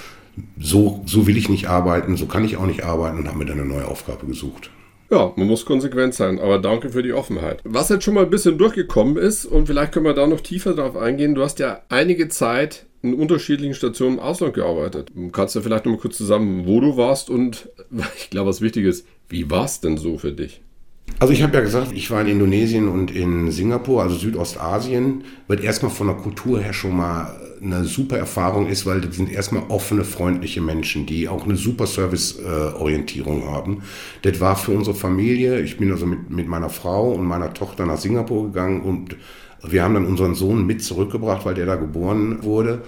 so, 0.59 1.03
so 1.05 1.27
will 1.27 1.37
ich 1.37 1.49
nicht 1.49 1.67
arbeiten, 1.67 2.17
so 2.17 2.25
kann 2.25 2.45
ich 2.45 2.57
auch 2.57 2.65
nicht 2.65 2.83
arbeiten 2.83 3.19
und 3.19 3.27
habe 3.27 3.37
mir 3.37 3.45
dann 3.45 3.59
eine 3.59 3.69
neue 3.69 3.87
Aufgabe 3.87 4.25
gesucht. 4.25 4.71
Ja, 5.09 5.31
man 5.35 5.47
muss 5.47 5.65
konsequent 5.65 6.13
sein, 6.13 6.39
aber 6.39 6.59
danke 6.59 6.89
für 6.89 7.01
die 7.01 7.13
Offenheit. 7.13 7.61
Was 7.63 7.89
jetzt 7.89 8.03
schon 8.03 8.13
mal 8.13 8.25
ein 8.25 8.29
bisschen 8.29 8.57
durchgekommen 8.57 9.15
ist, 9.15 9.45
und 9.45 9.67
vielleicht 9.67 9.93
können 9.93 10.05
wir 10.05 10.13
da 10.13 10.27
noch 10.27 10.41
tiefer 10.41 10.73
drauf 10.73 10.97
eingehen, 10.97 11.33
du 11.33 11.43
hast 11.43 11.59
ja 11.59 11.81
einige 11.89 12.27
Zeit 12.27 12.85
in 13.01 13.13
unterschiedlichen 13.13 13.73
Stationen 13.73 14.15
im 14.15 14.19
Ausland 14.19 14.53
gearbeitet. 14.53 15.11
Kannst 15.31 15.55
du 15.55 15.61
vielleicht 15.61 15.85
noch 15.85 15.93
mal 15.93 15.99
kurz 15.99 16.17
zusammen, 16.17 16.67
wo 16.67 16.81
du 16.81 16.97
warst 16.97 17.29
und 17.29 17.69
ich 18.17 18.29
glaube, 18.29 18.49
was 18.49 18.61
wichtig 18.61 18.85
ist, 18.85 19.07
wie 19.29 19.49
war 19.49 19.65
es 19.65 19.79
denn 19.79 19.97
so 19.97 20.17
für 20.17 20.33
dich? 20.33 20.61
Also 21.19 21.33
ich 21.33 21.41
habe 21.41 21.57
ja 21.57 21.61
gesagt, 21.61 21.93
ich 21.93 22.11
war 22.11 22.21
in 22.21 22.27
Indonesien 22.27 22.87
und 22.87 23.09
in 23.09 23.49
Singapur, 23.51 24.03
also 24.03 24.15
Südostasien, 24.15 25.23
wird 25.47 25.63
erstmal 25.63 25.91
von 25.91 26.07
der 26.07 26.15
Kultur 26.15 26.59
her 26.59 26.73
schon 26.73 26.95
mal 26.95 27.35
eine 27.59 27.85
super 27.85 28.19
Erfahrung 28.19 28.67
ist, 28.67 28.85
weil 28.85 29.01
das 29.01 29.15
sind 29.15 29.31
erstmal 29.31 29.63
offene, 29.69 30.03
freundliche 30.03 30.61
Menschen, 30.61 31.07
die 31.07 31.27
auch 31.27 31.45
eine 31.45 31.55
super 31.55 31.87
Service-Orientierung 31.87 33.45
haben. 33.45 33.81
Das 34.21 34.39
war 34.39 34.55
für 34.55 34.73
unsere 34.73 34.95
Familie, 34.95 35.59
ich 35.61 35.77
bin 35.77 35.91
also 35.91 36.05
mit, 36.05 36.29
mit 36.29 36.47
meiner 36.47 36.69
Frau 36.69 37.11
und 37.13 37.25
meiner 37.25 37.51
Tochter 37.51 37.87
nach 37.87 37.97
Singapur 37.97 38.43
gegangen 38.43 38.81
und 38.81 39.15
wir 39.63 39.83
haben 39.83 39.95
dann 39.95 40.05
unseren 40.05 40.35
Sohn 40.35 40.67
mit 40.67 40.83
zurückgebracht, 40.83 41.47
weil 41.47 41.55
der 41.55 41.65
da 41.65 41.77
geboren 41.77 42.43
wurde. 42.43 42.83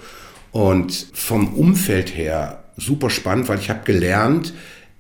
Und 0.52 1.08
vom 1.14 1.56
Umfeld 1.56 2.16
her 2.16 2.64
super 2.78 3.10
spannend, 3.10 3.50
weil 3.50 3.60
ich 3.60 3.72
habe 3.72 3.82
gelernt, 3.86 4.54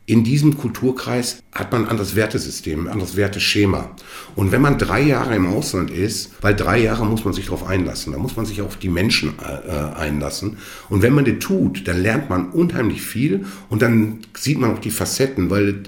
in 0.09 0.23
diesem 0.23 0.57
Kulturkreis 0.57 1.43
hat 1.53 1.71
man 1.71 1.83
ein 1.83 1.89
anderes 1.91 2.15
Wertesystem, 2.15 2.87
ein 2.87 2.91
anderes 2.91 3.15
Werteschema. 3.15 3.91
Und 4.35 4.51
wenn 4.51 4.59
man 4.59 4.79
drei 4.79 5.01
Jahre 5.01 5.35
im 5.35 5.45
Ausland 5.45 5.91
ist, 5.91 6.31
weil 6.41 6.55
drei 6.55 6.79
Jahre 6.79 7.05
muss 7.05 7.25
man 7.25 7.35
sich 7.35 7.45
darauf 7.45 7.67
einlassen, 7.67 8.13
da 8.13 8.17
muss 8.17 8.35
man 8.35 8.47
sich 8.47 8.63
auf 8.63 8.77
die 8.77 8.89
Menschen 8.89 9.35
äh, 9.37 9.95
einlassen. 9.95 10.57
Und 10.89 11.03
wenn 11.03 11.13
man 11.13 11.25
das 11.25 11.37
tut, 11.37 11.87
dann 11.87 12.01
lernt 12.01 12.27
man 12.27 12.49
unheimlich 12.49 13.03
viel 13.03 13.45
und 13.69 13.83
dann 13.83 14.21
sieht 14.35 14.59
man 14.59 14.73
auch 14.73 14.79
die 14.79 14.89
Facetten, 14.89 15.51
weil 15.51 15.83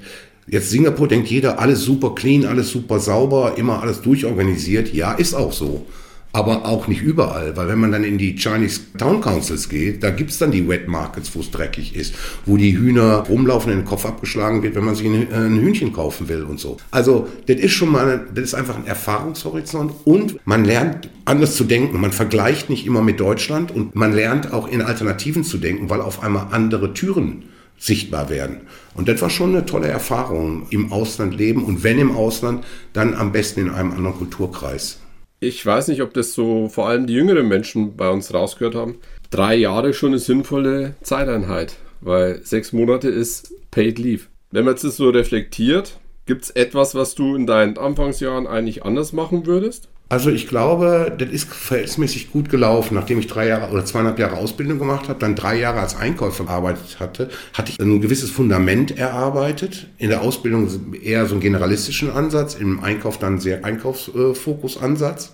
jetzt 0.45 0.69
Singapur 0.69 1.07
denkt 1.07 1.27
jeder, 1.27 1.57
alles 1.57 1.81
super 1.81 2.13
clean, 2.13 2.45
alles 2.45 2.69
super 2.69 2.99
sauber, 2.99 3.55
immer 3.57 3.81
alles 3.81 4.03
durchorganisiert. 4.03 4.93
Ja, 4.93 5.13
ist 5.13 5.33
auch 5.33 5.51
so 5.51 5.87
aber 6.33 6.65
auch 6.65 6.87
nicht 6.87 7.01
überall, 7.01 7.55
weil 7.57 7.67
wenn 7.67 7.79
man 7.79 7.91
dann 7.91 8.03
in 8.03 8.17
die 8.17 8.35
Chinese 8.35 8.81
Town 8.97 9.21
Councils 9.21 9.67
geht, 9.69 10.03
da 10.03 10.11
gibt's 10.11 10.37
dann 10.37 10.51
die 10.51 10.67
Wet 10.67 10.87
Markets, 10.87 11.35
wo 11.35 11.39
es 11.39 11.51
dreckig 11.51 11.95
ist, 11.95 12.13
wo 12.45 12.57
die 12.57 12.77
Hühner 12.77 13.25
rumlaufen, 13.27 13.71
in 13.71 13.79
den 13.79 13.85
Kopf 13.85 14.05
abgeschlagen 14.05 14.63
wird, 14.63 14.75
wenn 14.75 14.85
man 14.85 14.95
sich 14.95 15.07
äh, 15.07 15.09
ein 15.09 15.59
Hühnchen 15.59 15.93
kaufen 15.93 16.29
will 16.29 16.43
und 16.43 16.59
so. 16.59 16.77
Also 16.89 17.27
das 17.47 17.57
ist 17.57 17.73
schon 17.73 17.91
mal, 17.91 18.27
das 18.33 18.45
ist 18.45 18.53
einfach 18.53 18.77
ein 18.77 18.87
Erfahrungshorizont 18.87 19.93
und 20.05 20.45
man 20.45 20.63
lernt 20.63 21.09
anders 21.25 21.55
zu 21.55 21.65
denken. 21.65 21.99
Man 21.99 22.11
vergleicht 22.11 22.69
nicht 22.69 22.85
immer 22.85 23.01
mit 23.01 23.19
Deutschland 23.19 23.71
und 23.71 23.95
man 23.95 24.13
lernt 24.13 24.53
auch 24.53 24.67
in 24.67 24.81
Alternativen 24.81 25.43
zu 25.43 25.57
denken, 25.57 25.89
weil 25.89 26.01
auf 26.01 26.23
einmal 26.23 26.47
andere 26.51 26.93
Türen 26.93 27.43
sichtbar 27.77 28.29
werden. 28.29 28.57
Und 28.93 29.07
das 29.07 29.21
war 29.21 29.29
schon 29.29 29.49
eine 29.49 29.65
tolle 29.65 29.87
Erfahrung 29.87 30.67
im 30.69 30.91
Ausland 30.91 31.35
leben 31.35 31.63
und 31.63 31.83
wenn 31.83 31.97
im 31.97 32.15
Ausland, 32.15 32.63
dann 32.93 33.15
am 33.15 33.31
besten 33.31 33.61
in 33.61 33.69
einem 33.71 33.91
anderen 33.91 34.17
Kulturkreis 34.17 35.00
ich 35.41 35.65
weiß 35.65 35.87
nicht, 35.87 36.03
ob 36.03 36.13
das 36.13 36.33
so 36.33 36.69
vor 36.69 36.87
allem 36.87 37.07
die 37.07 37.15
jüngeren 37.15 37.47
Menschen 37.47 37.97
bei 37.97 38.07
uns 38.09 38.33
rausgehört 38.33 38.75
haben. 38.75 38.99
Drei 39.31 39.55
Jahre 39.55 39.93
schon 39.93 40.09
eine 40.09 40.19
sinnvolle 40.19 40.93
Zeiteinheit, 41.01 41.77
weil 41.99 42.41
sechs 42.45 42.71
Monate 42.71 43.09
ist 43.09 43.51
Paid 43.71 43.97
Leave. 43.97 44.27
Wenn 44.51 44.65
man 44.65 44.75
jetzt 44.75 44.83
das 44.83 44.97
so 44.97 45.09
reflektiert, 45.09 45.99
gibt 46.27 46.43
es 46.43 46.51
etwas, 46.51 46.93
was 46.93 47.15
du 47.15 47.35
in 47.35 47.47
deinen 47.47 47.79
Anfangsjahren 47.79 48.45
eigentlich 48.45 48.85
anders 48.85 49.13
machen 49.13 49.47
würdest? 49.47 49.89
Also 50.11 50.29
ich 50.29 50.49
glaube, 50.49 51.09
das 51.17 51.29
ist 51.29 51.53
verhältnismäßig 51.53 52.33
gut 52.33 52.49
gelaufen. 52.49 52.95
Nachdem 52.95 53.17
ich 53.19 53.27
drei 53.27 53.47
Jahre 53.47 53.71
oder 53.71 53.85
zweieinhalb 53.85 54.19
Jahre 54.19 54.35
Ausbildung 54.35 54.77
gemacht 54.77 55.07
habe, 55.07 55.17
dann 55.17 55.37
drei 55.37 55.57
Jahre 55.57 55.79
als 55.79 55.95
Einkäufer 55.95 56.43
gearbeitet 56.43 56.99
hatte, 56.99 57.29
hatte 57.53 57.71
ich 57.71 57.79
ein 57.79 58.01
gewisses 58.01 58.29
Fundament 58.29 58.97
erarbeitet. 58.97 59.87
In 59.99 60.09
der 60.09 60.21
Ausbildung 60.21 60.67
eher 61.01 61.27
so 61.27 61.35
einen 61.35 61.41
generalistischen 61.41 62.11
Ansatz, 62.11 62.55
im 62.55 62.83
Einkauf 62.83 63.19
dann 63.19 63.39
sehr 63.39 63.63
Einkaufsfokusansatz. 63.63 65.31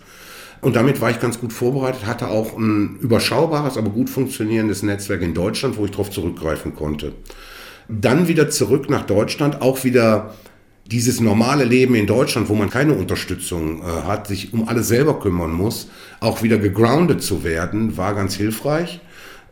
Und 0.62 0.76
damit 0.76 1.02
war 1.02 1.10
ich 1.10 1.20
ganz 1.20 1.40
gut 1.40 1.54
vorbereitet, 1.54 2.06
hatte 2.06 2.28
auch 2.28 2.56
ein 2.56 3.00
überschaubares, 3.02 3.78
aber 3.78 3.90
gut 3.90 4.12
funktionierendes 4.12 4.84
Netzwerk 4.84 5.24
in 5.24 5.34
Deutschland, 5.34 5.78
wo 5.78 5.86
ich 5.86 5.92
darauf 5.92 6.12
zurückgreifen 6.12 6.76
konnte. 6.76 7.14
Dann 7.90 8.28
wieder 8.28 8.52
zurück 8.52 8.92
nach 8.92 9.08
Deutschland, 9.08 9.60
auch 9.60 9.84
wieder 9.84 10.36
dieses 10.88 11.20
normale 11.20 11.66
Leben 11.66 11.96
in 11.96 12.08
Deutschland, 12.08 12.50
wo 12.50 12.56
man 12.56 12.70
keine 12.70 12.94
Unterstützung 12.94 13.82
äh, 13.82 13.84
hat, 14.08 14.28
sich 14.28 14.54
um 14.54 14.68
alles 14.68 14.88
selber 14.88 15.20
kümmern 15.20 15.52
muss, 15.52 15.90
auch 16.20 16.44
wieder 16.44 16.58
gegroundet 16.58 17.22
zu 17.22 17.44
werden, 17.44 17.98
war 17.98 18.16
ganz 18.16 18.36
hilfreich. 18.36 19.02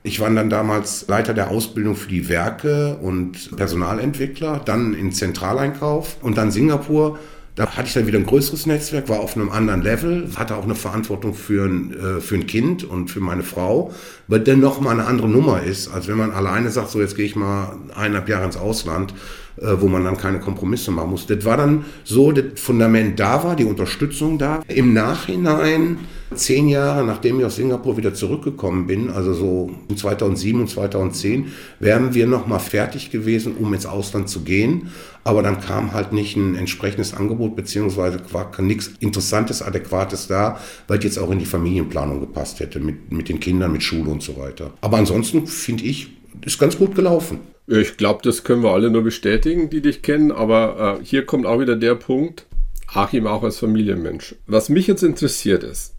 Ich 0.03 0.19
war 0.19 0.29
dann 0.29 0.49
damals 0.49 1.07
Leiter 1.07 1.33
der 1.33 1.49
Ausbildung 1.49 1.95
für 1.95 2.09
die 2.09 2.29
Werke 2.29 2.97
und 3.01 3.55
Personalentwickler, 3.57 4.61
dann 4.63 4.93
in 4.93 5.11
Zentraleinkauf 5.11 6.17
und 6.21 6.37
dann 6.37 6.51
Singapur. 6.51 7.17
Da 7.55 7.65
hatte 7.75 7.87
ich 7.87 7.93
dann 7.93 8.05
wieder 8.05 8.19
ein 8.19 8.25
größeres 8.25 8.65
Netzwerk, 8.65 9.09
war 9.09 9.21
auf 9.21 9.35
einem 9.35 9.49
anderen 9.49 9.81
Level, 9.81 10.29
hatte 10.35 10.57
auch 10.57 10.65
eine 10.65 10.75
Verantwortung 10.75 11.33
für 11.33 11.65
ein, 11.65 11.93
äh, 11.93 12.21
für 12.21 12.35
ein 12.35 12.45
Kind 12.47 12.83
und 12.83 13.09
für 13.09 13.21
meine 13.21 13.43
Frau, 13.43 13.93
weil 14.27 14.41
dennoch 14.41 14.79
mal 14.79 14.91
eine 14.91 15.05
andere 15.05 15.29
Nummer 15.29 15.63
ist, 15.63 15.87
als 15.87 16.07
wenn 16.07 16.17
man 16.17 16.31
alleine 16.31 16.69
sagt, 16.69 16.91
so 16.91 17.01
jetzt 17.01 17.15
gehe 17.15 17.25
ich 17.25 17.35
mal 17.35 17.75
eineinhalb 17.95 18.29
Jahre 18.29 18.45
ins 18.45 18.57
Ausland 18.57 19.13
wo 19.57 19.87
man 19.87 20.03
dann 20.03 20.17
keine 20.17 20.39
Kompromisse 20.39 20.91
machen 20.91 21.11
muss. 21.11 21.27
Das 21.27 21.45
war 21.45 21.57
dann 21.57 21.85
so, 22.03 22.31
das 22.31 22.59
Fundament 22.59 23.19
da 23.19 23.43
war, 23.43 23.55
die 23.55 23.63
Unterstützung 23.63 24.37
da. 24.37 24.61
Im 24.67 24.93
Nachhinein, 24.93 25.99
zehn 26.33 26.67
Jahre 26.67 27.05
nachdem 27.05 27.39
ich 27.39 27.45
aus 27.45 27.55
Singapur 27.55 27.97
wieder 27.97 28.13
zurückgekommen 28.13 28.87
bin, 28.87 29.09
also 29.09 29.33
so 29.33 29.71
2007 29.95 30.61
und 30.61 30.69
2010, 30.69 31.51
wären 31.79 32.13
wir 32.13 32.27
nochmal 32.27 32.59
fertig 32.59 33.11
gewesen, 33.11 33.55
um 33.57 33.73
ins 33.73 33.85
Ausland 33.85 34.29
zu 34.29 34.41
gehen. 34.41 34.91
Aber 35.23 35.41
dann 35.41 35.59
kam 35.59 35.93
halt 35.93 36.13
nicht 36.13 36.35
ein 36.35 36.55
entsprechendes 36.55 37.13
Angebot, 37.13 37.55
beziehungsweise 37.55 38.19
nichts 38.59 38.91
Interessantes, 38.99 39.61
Adäquates 39.61 40.27
da, 40.27 40.59
weil 40.87 41.03
jetzt 41.03 41.17
auch 41.17 41.31
in 41.31 41.39
die 41.39 41.45
Familienplanung 41.45 42.19
gepasst 42.19 42.59
hätte, 42.59 42.79
mit, 42.79 43.11
mit 43.11 43.29
den 43.29 43.39
Kindern, 43.39 43.71
mit 43.71 43.81
Schule 43.81 44.11
und 44.11 44.21
so 44.21 44.37
weiter. 44.37 44.71
Aber 44.81 44.97
ansonsten 44.97 45.47
finde 45.47 45.85
ich, 45.85 46.09
ist 46.45 46.59
ganz 46.59 46.77
gut 46.77 46.93
gelaufen. 46.93 47.54
Ich 47.67 47.97
glaube, 47.97 48.21
das 48.23 48.43
können 48.43 48.61
wir 48.61 48.71
alle 48.71 48.91
nur 48.91 49.03
bestätigen, 49.03 49.69
die 49.69 49.81
dich 49.81 50.01
kennen. 50.01 50.31
Aber 50.31 50.99
äh, 50.99 51.05
hier 51.05 51.25
kommt 51.25 51.45
auch 51.45 51.59
wieder 51.59 51.75
der 51.75 51.95
Punkt, 51.95 52.45
Achim 52.93 53.27
auch 53.27 53.43
als 53.43 53.59
Familienmensch. 53.59 54.35
Was 54.45 54.69
mich 54.69 54.87
jetzt 54.87 55.03
interessiert 55.03 55.63
ist, 55.63 55.95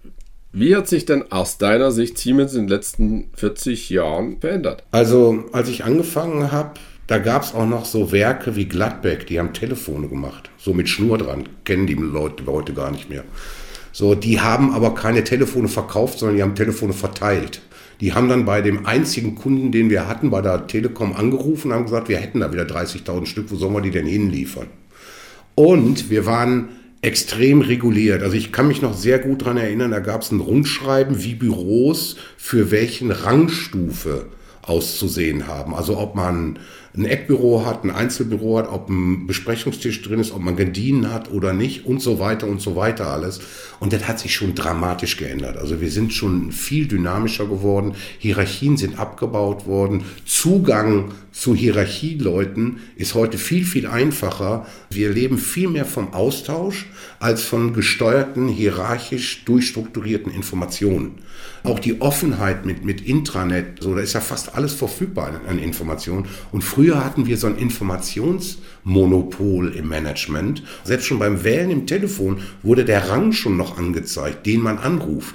wie 0.52 0.74
hat 0.74 0.88
sich 0.88 1.04
denn 1.04 1.30
aus 1.32 1.58
deiner 1.58 1.90
Sicht 1.90 2.16
Siemens 2.18 2.54
in 2.54 2.62
den 2.62 2.68
letzten 2.68 3.30
40 3.34 3.90
Jahren 3.90 4.40
verändert? 4.40 4.84
Also, 4.90 5.44
als 5.52 5.68
ich 5.68 5.84
angefangen 5.84 6.50
habe, 6.52 6.80
da 7.08 7.18
gab 7.18 7.42
es 7.42 7.54
auch 7.54 7.66
noch 7.66 7.84
so 7.84 8.10
Werke 8.10 8.56
wie 8.56 8.66
Gladbeck, 8.66 9.26
die 9.26 9.38
haben 9.38 9.52
Telefone 9.52 10.08
gemacht, 10.08 10.50
so 10.56 10.72
mit 10.72 10.88
Schnur 10.88 11.18
dran. 11.18 11.48
Kennen 11.64 11.86
die 11.86 11.94
Leute 11.94 12.46
heute 12.46 12.72
gar 12.72 12.90
nicht 12.90 13.10
mehr. 13.10 13.24
So, 13.92 14.14
die 14.14 14.40
haben 14.40 14.72
aber 14.72 14.94
keine 14.94 15.24
Telefone 15.24 15.68
verkauft, 15.68 16.18
sondern 16.18 16.36
die 16.36 16.42
haben 16.42 16.54
Telefone 16.54 16.92
verteilt. 16.92 17.60
Die 18.00 18.12
haben 18.12 18.28
dann 18.28 18.44
bei 18.44 18.60
dem 18.60 18.86
einzigen 18.86 19.34
Kunden, 19.34 19.72
den 19.72 19.90
wir 19.90 20.06
hatten, 20.06 20.30
bei 20.30 20.42
der 20.42 20.66
Telekom 20.66 21.14
angerufen 21.14 21.68
und 21.68 21.74
haben 21.74 21.84
gesagt, 21.84 22.08
wir 22.08 22.18
hätten 22.18 22.40
da 22.40 22.52
wieder 22.52 22.64
30.000 22.64 23.26
Stück, 23.26 23.50
wo 23.50 23.56
sollen 23.56 23.72
wir 23.72 23.80
die 23.80 23.90
denn 23.90 24.06
hinliefern? 24.06 24.66
Und 25.54 26.10
wir 26.10 26.26
waren 26.26 26.68
extrem 27.00 27.60
reguliert. 27.62 28.22
Also 28.22 28.36
ich 28.36 28.52
kann 28.52 28.68
mich 28.68 28.82
noch 28.82 28.94
sehr 28.94 29.18
gut 29.18 29.42
daran 29.42 29.56
erinnern, 29.56 29.90
da 29.90 30.00
gab 30.00 30.22
es 30.22 30.32
ein 30.32 30.40
Rundschreiben, 30.40 31.22
wie 31.22 31.34
Büros 31.34 32.16
für 32.36 32.70
welchen 32.70 33.10
Rangstufe 33.10 34.26
auszusehen 34.66 35.46
haben. 35.46 35.74
Also 35.74 35.96
ob 35.98 36.14
man 36.14 36.58
ein 36.96 37.04
Eckbüro 37.04 37.66
hat, 37.66 37.84
ein 37.84 37.90
Einzelbüro 37.90 38.58
hat, 38.58 38.72
ob 38.72 38.88
ein 38.88 39.26
Besprechungstisch 39.26 40.02
drin 40.02 40.20
ist, 40.20 40.32
ob 40.32 40.40
man 40.40 40.56
Gardinen 40.56 41.12
hat 41.12 41.30
oder 41.30 41.52
nicht 41.52 41.84
und 41.84 42.00
so 42.00 42.18
weiter 42.18 42.46
und 42.46 42.60
so 42.60 42.74
weiter 42.74 43.08
alles. 43.08 43.40
Und 43.80 43.92
das 43.92 44.08
hat 44.08 44.18
sich 44.18 44.34
schon 44.34 44.54
dramatisch 44.54 45.18
geändert. 45.18 45.58
Also 45.58 45.80
wir 45.80 45.90
sind 45.90 46.12
schon 46.12 46.52
viel 46.52 46.88
dynamischer 46.88 47.46
geworden. 47.46 47.94
Hierarchien 48.18 48.78
sind 48.78 48.98
abgebaut 48.98 49.66
worden. 49.66 50.04
Zugang 50.24 51.12
zu 51.32 51.54
Hierarchieleuten 51.54 52.78
ist 52.96 53.14
heute 53.14 53.36
viel, 53.36 53.64
viel 53.64 53.86
einfacher. 53.86 54.66
Wir 54.88 55.10
leben 55.10 55.36
viel 55.36 55.68
mehr 55.68 55.84
vom 55.84 56.14
Austausch 56.14 56.86
als 57.20 57.42
von 57.42 57.74
gesteuerten, 57.74 58.48
hierarchisch 58.48 59.44
durchstrukturierten 59.44 60.32
Informationen. 60.32 61.18
Auch 61.62 61.78
die 61.78 62.00
Offenheit 62.00 62.66
mit, 62.66 62.84
mit 62.84 63.00
Intranet, 63.00 63.82
so, 63.82 63.94
da 63.94 64.00
ist 64.00 64.12
ja 64.12 64.20
fast 64.20 64.54
alles 64.54 64.74
verfügbar 64.74 65.40
an, 65.48 65.58
Informationen. 65.58 66.26
Und 66.52 66.62
früher 66.62 67.04
hatten 67.04 67.26
wir 67.26 67.36
so 67.36 67.46
ein 67.46 67.56
Informationsmonopol 67.56 69.72
im 69.72 69.88
Management. 69.88 70.62
Selbst 70.84 71.06
schon 71.06 71.18
beim 71.18 71.44
Wählen 71.44 71.70
im 71.70 71.86
Telefon 71.86 72.40
wurde 72.62 72.84
der 72.84 73.08
Rang 73.08 73.32
schon 73.32 73.56
noch 73.56 73.78
angezeigt, 73.78 74.44
den 74.46 74.60
man 74.60 74.78
anruft. 74.78 75.34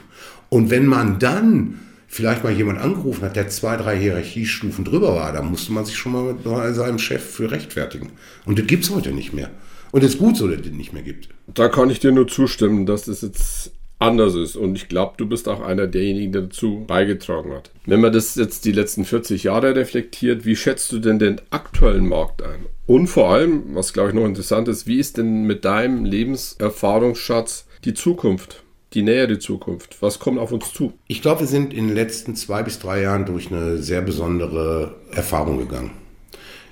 Und 0.49 0.69
wenn 0.69 0.85
man 0.85 1.19
dann 1.19 1.79
vielleicht 2.07 2.43
mal 2.43 2.51
jemand 2.51 2.79
angerufen 2.79 3.23
hat, 3.23 3.37
der 3.37 3.47
zwei, 3.47 3.77
drei 3.77 3.97
Hierarchiestufen 3.97 4.83
drüber 4.83 5.15
war, 5.15 5.31
da 5.31 5.41
musste 5.41 5.71
man 5.71 5.85
sich 5.85 5.97
schon 5.97 6.11
mal 6.11 6.33
mit 6.33 6.43
seinem 6.75 6.99
Chef 6.99 7.23
für 7.23 7.51
rechtfertigen. 7.51 8.09
Und 8.45 8.59
das 8.59 8.67
gibt 8.67 8.83
es 8.83 8.91
heute 8.91 9.13
nicht 9.13 9.31
mehr. 9.33 9.49
Und 9.91 10.03
es 10.03 10.13
ist 10.13 10.19
gut 10.19 10.37
so, 10.37 10.47
dass 10.47 10.57
es 10.57 10.63
das 10.63 10.73
nicht 10.73 10.93
mehr 10.93 11.03
gibt. 11.03 11.29
Da 11.53 11.69
kann 11.69 11.89
ich 11.89 11.99
dir 11.99 12.11
nur 12.11 12.27
zustimmen, 12.27 12.85
dass 12.85 13.07
es 13.07 13.21
jetzt 13.21 13.71
anders 14.01 14.35
ist. 14.35 14.55
Und 14.55 14.75
ich 14.75 14.87
glaube, 14.87 15.13
du 15.17 15.27
bist 15.27 15.47
auch 15.47 15.61
einer 15.61 15.87
derjenigen, 15.87 16.31
der 16.31 16.41
dazu 16.43 16.83
beigetragen 16.85 17.53
hat. 17.53 17.71
Wenn 17.85 18.01
man 18.01 18.11
das 18.11 18.35
jetzt 18.35 18.65
die 18.65 18.71
letzten 18.71 19.05
40 19.05 19.43
Jahre 19.43 19.75
reflektiert, 19.75 20.45
wie 20.45 20.55
schätzt 20.55 20.91
du 20.91 20.99
denn 20.99 21.19
den 21.19 21.39
aktuellen 21.51 22.07
Markt 22.07 22.41
ein? 22.41 22.65
Und 22.87 23.07
vor 23.07 23.29
allem, 23.29 23.75
was 23.75 23.93
glaube 23.93 24.09
ich 24.09 24.15
noch 24.15 24.25
interessant 24.25 24.67
ist, 24.67 24.87
wie 24.87 24.99
ist 24.99 25.17
denn 25.17 25.43
mit 25.43 25.63
deinem 25.63 26.03
Lebenserfahrungsschatz 26.05 27.67
die 27.85 27.93
Zukunft? 27.93 28.63
Die 28.93 29.03
nähere 29.03 29.39
Zukunft. 29.39 30.01
Was 30.01 30.19
kommt 30.19 30.37
auf 30.37 30.51
uns 30.51 30.73
zu? 30.73 30.91
Ich 31.07 31.21
glaube, 31.21 31.41
wir 31.41 31.47
sind 31.47 31.73
in 31.73 31.87
den 31.87 31.95
letzten 31.95 32.35
zwei 32.35 32.61
bis 32.61 32.79
drei 32.79 33.01
Jahren 33.01 33.25
durch 33.25 33.49
eine 33.49 33.77
sehr 33.77 34.01
besondere 34.01 34.95
Erfahrung 35.11 35.59
gegangen. 35.59 35.91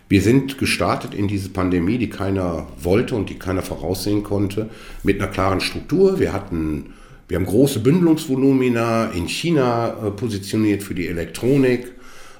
Wir 0.09 0.21
sind 0.21 0.57
gestartet 0.57 1.13
in 1.13 1.27
diese 1.27 1.50
Pandemie, 1.50 2.00
die 2.00 2.09
keiner 2.09 2.67
wollte 2.81 3.15
und 3.15 3.29
die 3.29 3.38
keiner 3.38 3.62
voraussehen 3.62 4.24
konnte, 4.24 4.69
mit 5.03 5.21
einer 5.21 5.31
klaren 5.31 5.62
Struktur. 5.62 6.19
Wir 6.19 6.33
hatten 6.33 6.93
wir 7.29 7.38
haben 7.38 7.45
große 7.45 7.79
Bündelungsvolumina 7.81 9.12
in 9.12 9.27
China 9.27 9.89
äh, 9.89 10.09
positioniert 10.09 10.81
für 10.81 10.95
die 10.95 11.07
Elektronik, 11.07 11.91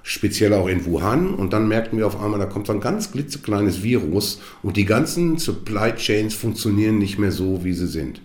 speziell 0.02 0.52
auch 0.54 0.68
in 0.68 0.84
Wuhan. 0.84 1.36
Und 1.36 1.54
dann 1.54 1.68
merkten 1.68 2.00
wir 2.00 2.08
auf 2.08 2.20
einmal, 2.20 2.40
da 2.40 2.48
kommt 2.48 2.66
so 2.66 2.74
ein 2.74 2.82
ganz 2.82 3.12
klitzekleines 3.12 3.84
Virus 3.84 4.42
und 4.64 4.78
die 4.78 4.86
ganzen 4.86 5.38
Supply 5.38 5.94
Chains 5.96 6.34
funktionieren 6.34 6.98
nicht 6.98 7.20
mehr 7.20 7.32
so, 7.32 7.64
wie 7.64 7.74
sie 7.74 7.86
sind. 7.86 8.20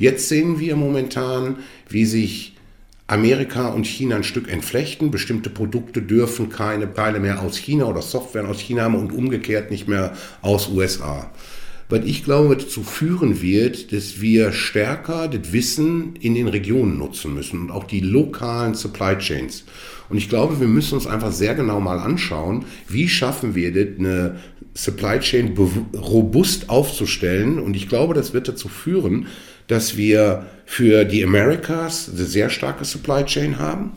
Jetzt 0.00 0.28
sehen 0.28 0.58
wir 0.58 0.74
momentan, 0.74 1.58
wie 1.88 2.04
sich 2.04 2.56
Amerika 3.06 3.68
und 3.68 3.86
China 3.86 4.16
ein 4.16 4.24
Stück 4.24 4.50
entflechten. 4.50 5.12
Bestimmte 5.12 5.50
Produkte 5.50 6.02
dürfen 6.02 6.48
keine 6.48 6.92
Teile 6.92 7.20
mehr 7.20 7.42
aus 7.42 7.56
China 7.56 7.84
oder 7.84 8.02
Software 8.02 8.48
aus 8.48 8.58
China 8.58 8.82
haben 8.82 8.96
und 8.96 9.12
umgekehrt 9.12 9.70
nicht 9.70 9.86
mehr 9.86 10.14
aus 10.42 10.68
USA 10.68 11.30
was 11.88 12.04
ich 12.04 12.24
glaube 12.24 12.56
dazu 12.56 12.82
führen 12.82 13.40
wird, 13.40 13.92
dass 13.92 14.20
wir 14.20 14.52
stärker 14.52 15.28
das 15.28 15.52
Wissen 15.52 16.16
in 16.20 16.34
den 16.34 16.48
Regionen 16.48 16.98
nutzen 16.98 17.34
müssen 17.34 17.60
und 17.62 17.70
auch 17.70 17.84
die 17.84 18.00
lokalen 18.00 18.74
Supply 18.74 19.16
Chains. 19.16 19.64
Und 20.08 20.16
ich 20.18 20.28
glaube, 20.28 20.60
wir 20.60 20.68
müssen 20.68 20.94
uns 20.94 21.06
einfach 21.06 21.32
sehr 21.32 21.54
genau 21.54 21.80
mal 21.80 21.98
anschauen, 21.98 22.64
wie 22.88 23.08
schaffen 23.08 23.54
wir 23.54 23.72
das, 23.72 23.98
eine 23.98 24.36
Supply 24.74 25.18
Chain 25.18 25.56
robust 25.94 26.70
aufzustellen. 26.70 27.58
Und 27.58 27.74
ich 27.74 27.88
glaube, 27.88 28.14
das 28.14 28.32
wird 28.32 28.48
dazu 28.48 28.68
führen, 28.68 29.26
dass 29.66 29.96
wir 29.96 30.46
für 30.66 31.04
die 31.04 31.24
Americas 31.24 32.10
eine 32.14 32.24
sehr 32.24 32.48
starke 32.48 32.84
Supply 32.84 33.24
Chain 33.24 33.58
haben 33.58 33.92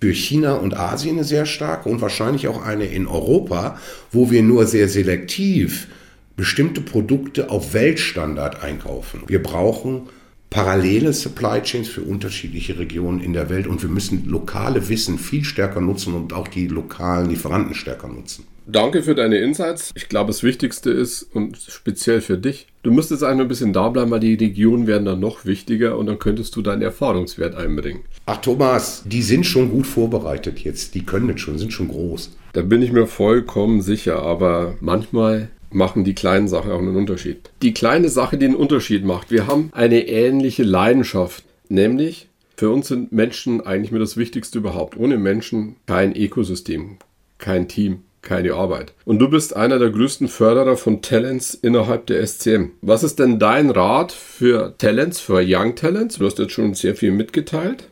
für 0.00 0.12
China 0.12 0.54
und 0.54 0.76
Asien 0.76 1.16
eine 1.16 1.24
sehr 1.24 1.46
starke 1.46 1.88
und 1.88 2.00
wahrscheinlich 2.00 2.48
auch 2.48 2.62
eine 2.62 2.84
in 2.84 3.06
Europa, 3.06 3.78
wo 4.12 4.30
wir 4.30 4.42
nur 4.42 4.66
sehr 4.66 4.88
selektiv 4.88 5.88
bestimmte 6.36 6.80
Produkte 6.80 7.50
auf 7.50 7.72
Weltstandard 7.72 8.62
einkaufen. 8.62 9.22
Wir 9.26 9.42
brauchen 9.42 10.02
parallele 10.50 11.12
Supply 11.12 11.60
Chains 11.62 11.88
für 11.88 12.02
unterschiedliche 12.02 12.78
Regionen 12.78 13.20
in 13.20 13.32
der 13.32 13.48
Welt 13.50 13.66
und 13.66 13.82
wir 13.82 13.90
müssen 13.90 14.28
lokale 14.28 14.88
Wissen 14.88 15.18
viel 15.18 15.44
stärker 15.44 15.80
nutzen 15.80 16.14
und 16.14 16.32
auch 16.32 16.48
die 16.48 16.68
lokalen 16.68 17.28
Lieferanten 17.28 17.74
stärker 17.74 18.08
nutzen. 18.08 18.44
Danke 18.68 19.04
für 19.04 19.14
deine 19.14 19.38
Insights. 19.38 19.92
Ich 19.94 20.08
glaube, 20.08 20.28
das 20.28 20.42
Wichtigste 20.42 20.90
ist 20.90 21.22
und 21.22 21.56
speziell 21.56 22.20
für 22.20 22.36
dich, 22.36 22.66
du 22.82 22.90
müsstest 22.90 23.22
einfach 23.22 23.42
ein 23.42 23.48
bisschen 23.48 23.72
da 23.72 23.88
bleiben, 23.90 24.10
weil 24.10 24.18
die 24.18 24.34
Regionen 24.34 24.88
werden 24.88 25.04
dann 25.04 25.20
noch 25.20 25.44
wichtiger 25.44 25.96
und 25.96 26.06
dann 26.06 26.18
könntest 26.18 26.56
du 26.56 26.62
deinen 26.62 26.82
Erfahrungswert 26.82 27.54
einbringen. 27.54 28.00
Ach 28.26 28.38
Thomas, 28.38 29.04
die 29.06 29.22
sind 29.22 29.46
schon 29.46 29.70
gut 29.70 29.86
vorbereitet 29.86 30.58
jetzt. 30.60 30.96
Die 30.96 31.06
können 31.06 31.28
das 31.28 31.40
schon, 31.40 31.58
sind 31.58 31.72
schon 31.72 31.86
groß. 31.88 32.36
Da 32.54 32.62
bin 32.62 32.82
ich 32.82 32.90
mir 32.90 33.06
vollkommen 33.06 33.82
sicher, 33.82 34.22
aber 34.22 34.74
manchmal 34.80 35.50
machen 35.70 36.04
die 36.04 36.14
kleinen 36.14 36.48
Sachen 36.48 36.70
auch 36.70 36.78
einen 36.78 36.96
Unterschied. 36.96 37.50
Die 37.62 37.74
kleine 37.74 38.08
Sache, 38.08 38.38
die 38.38 38.46
einen 38.46 38.54
Unterschied 38.56 39.04
macht. 39.04 39.30
Wir 39.30 39.46
haben 39.46 39.70
eine 39.72 40.06
ähnliche 40.08 40.62
Leidenschaft, 40.62 41.44
nämlich 41.68 42.28
für 42.56 42.70
uns 42.70 42.88
sind 42.88 43.12
Menschen 43.12 43.60
eigentlich 43.60 43.92
mir 43.92 43.98
das 43.98 44.16
Wichtigste 44.16 44.58
überhaupt. 44.58 44.96
Ohne 44.96 45.18
Menschen 45.18 45.76
kein 45.86 46.16
Ökosystem, 46.16 46.96
kein 47.38 47.68
Team, 47.68 48.02
keine 48.22 48.54
Arbeit. 48.54 48.94
Und 49.04 49.18
du 49.18 49.28
bist 49.28 49.54
einer 49.54 49.78
der 49.78 49.90
größten 49.90 50.28
Förderer 50.28 50.76
von 50.76 51.02
Talents 51.02 51.54
innerhalb 51.54 52.06
der 52.06 52.26
SCM. 52.26 52.70
Was 52.80 53.04
ist 53.04 53.18
denn 53.18 53.38
dein 53.38 53.70
Rat 53.70 54.12
für 54.12 54.74
Talents, 54.78 55.20
für 55.20 55.42
Young 55.46 55.74
Talents? 55.74 56.18
Du 56.18 56.26
hast 56.26 56.38
jetzt 56.38 56.52
schon 56.52 56.74
sehr 56.74 56.96
viel 56.96 57.12
mitgeteilt, 57.12 57.88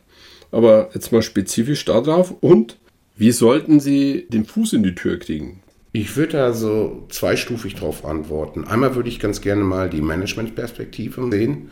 aber 0.51 0.89
jetzt 0.93 1.11
mal 1.11 1.21
spezifisch 1.21 1.85
darauf. 1.85 2.33
Und 2.41 2.77
wie 3.15 3.31
sollten 3.31 3.79
sie 3.79 4.25
den 4.29 4.45
Fuß 4.45 4.73
in 4.73 4.83
die 4.83 4.95
Tür 4.95 5.19
kriegen? 5.19 5.61
Ich 5.97 6.17
würde 6.17 6.43
also 6.43 7.05
zweistufig 7.07 7.75
darauf 7.75 8.03
antworten. 8.03 8.65
Einmal 8.65 8.95
würde 8.95 9.07
ich 9.07 9.17
ganz 9.17 9.39
gerne 9.39 9.63
mal 9.63 9.89
die 9.89 10.01
Managementperspektive 10.01 11.29
sehen. 11.31 11.71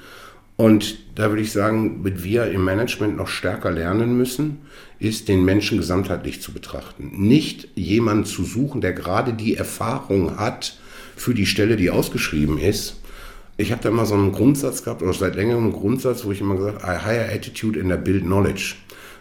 Und 0.56 0.98
da 1.16 1.28
würde 1.28 1.42
ich 1.42 1.52
sagen, 1.52 2.02
mit 2.04 2.24
wir 2.24 2.46
im 2.46 2.64
Management 2.64 3.18
noch 3.18 3.28
stärker 3.28 3.70
lernen 3.70 4.18
müssen, 4.18 4.60
ist 4.98 5.28
den 5.28 5.44
Menschen 5.44 5.78
gesamtheitlich 5.78 6.42
zu 6.42 6.54
betrachten. 6.54 7.12
Nicht 7.18 7.68
jemanden 7.76 8.24
zu 8.24 8.46
suchen, 8.46 8.80
der 8.80 8.94
gerade 8.94 9.34
die 9.34 9.58
Erfahrung 9.58 10.38
hat 10.38 10.78
für 11.18 11.34
die 11.34 11.46
Stelle, 11.46 11.76
die 11.76 11.90
ausgeschrieben 11.90 12.60
ist, 12.60 12.96
Ich 13.56 13.72
habe 13.72 13.84
da 13.84 13.90
immer 13.90 14.08
so 14.08 14.16
einen 14.16 14.32
Grundsatz 14.32 14.84
gehabt, 14.84 15.04
oder 15.04 15.14
seit 15.14 15.36
längerem 15.36 15.66
einen 15.66 15.74
Grundsatz, 15.74 16.26
wo 16.26 16.32
ich 16.32 16.42
immer 16.42 16.56
gesagt 16.56 16.82
habe, 16.82 16.94
I 16.94 17.06
hire 17.06 17.32
attitude 17.32 17.80
in 17.80 17.88
der 17.88 17.98
Build 17.98 18.24
knowledge. 18.24 18.76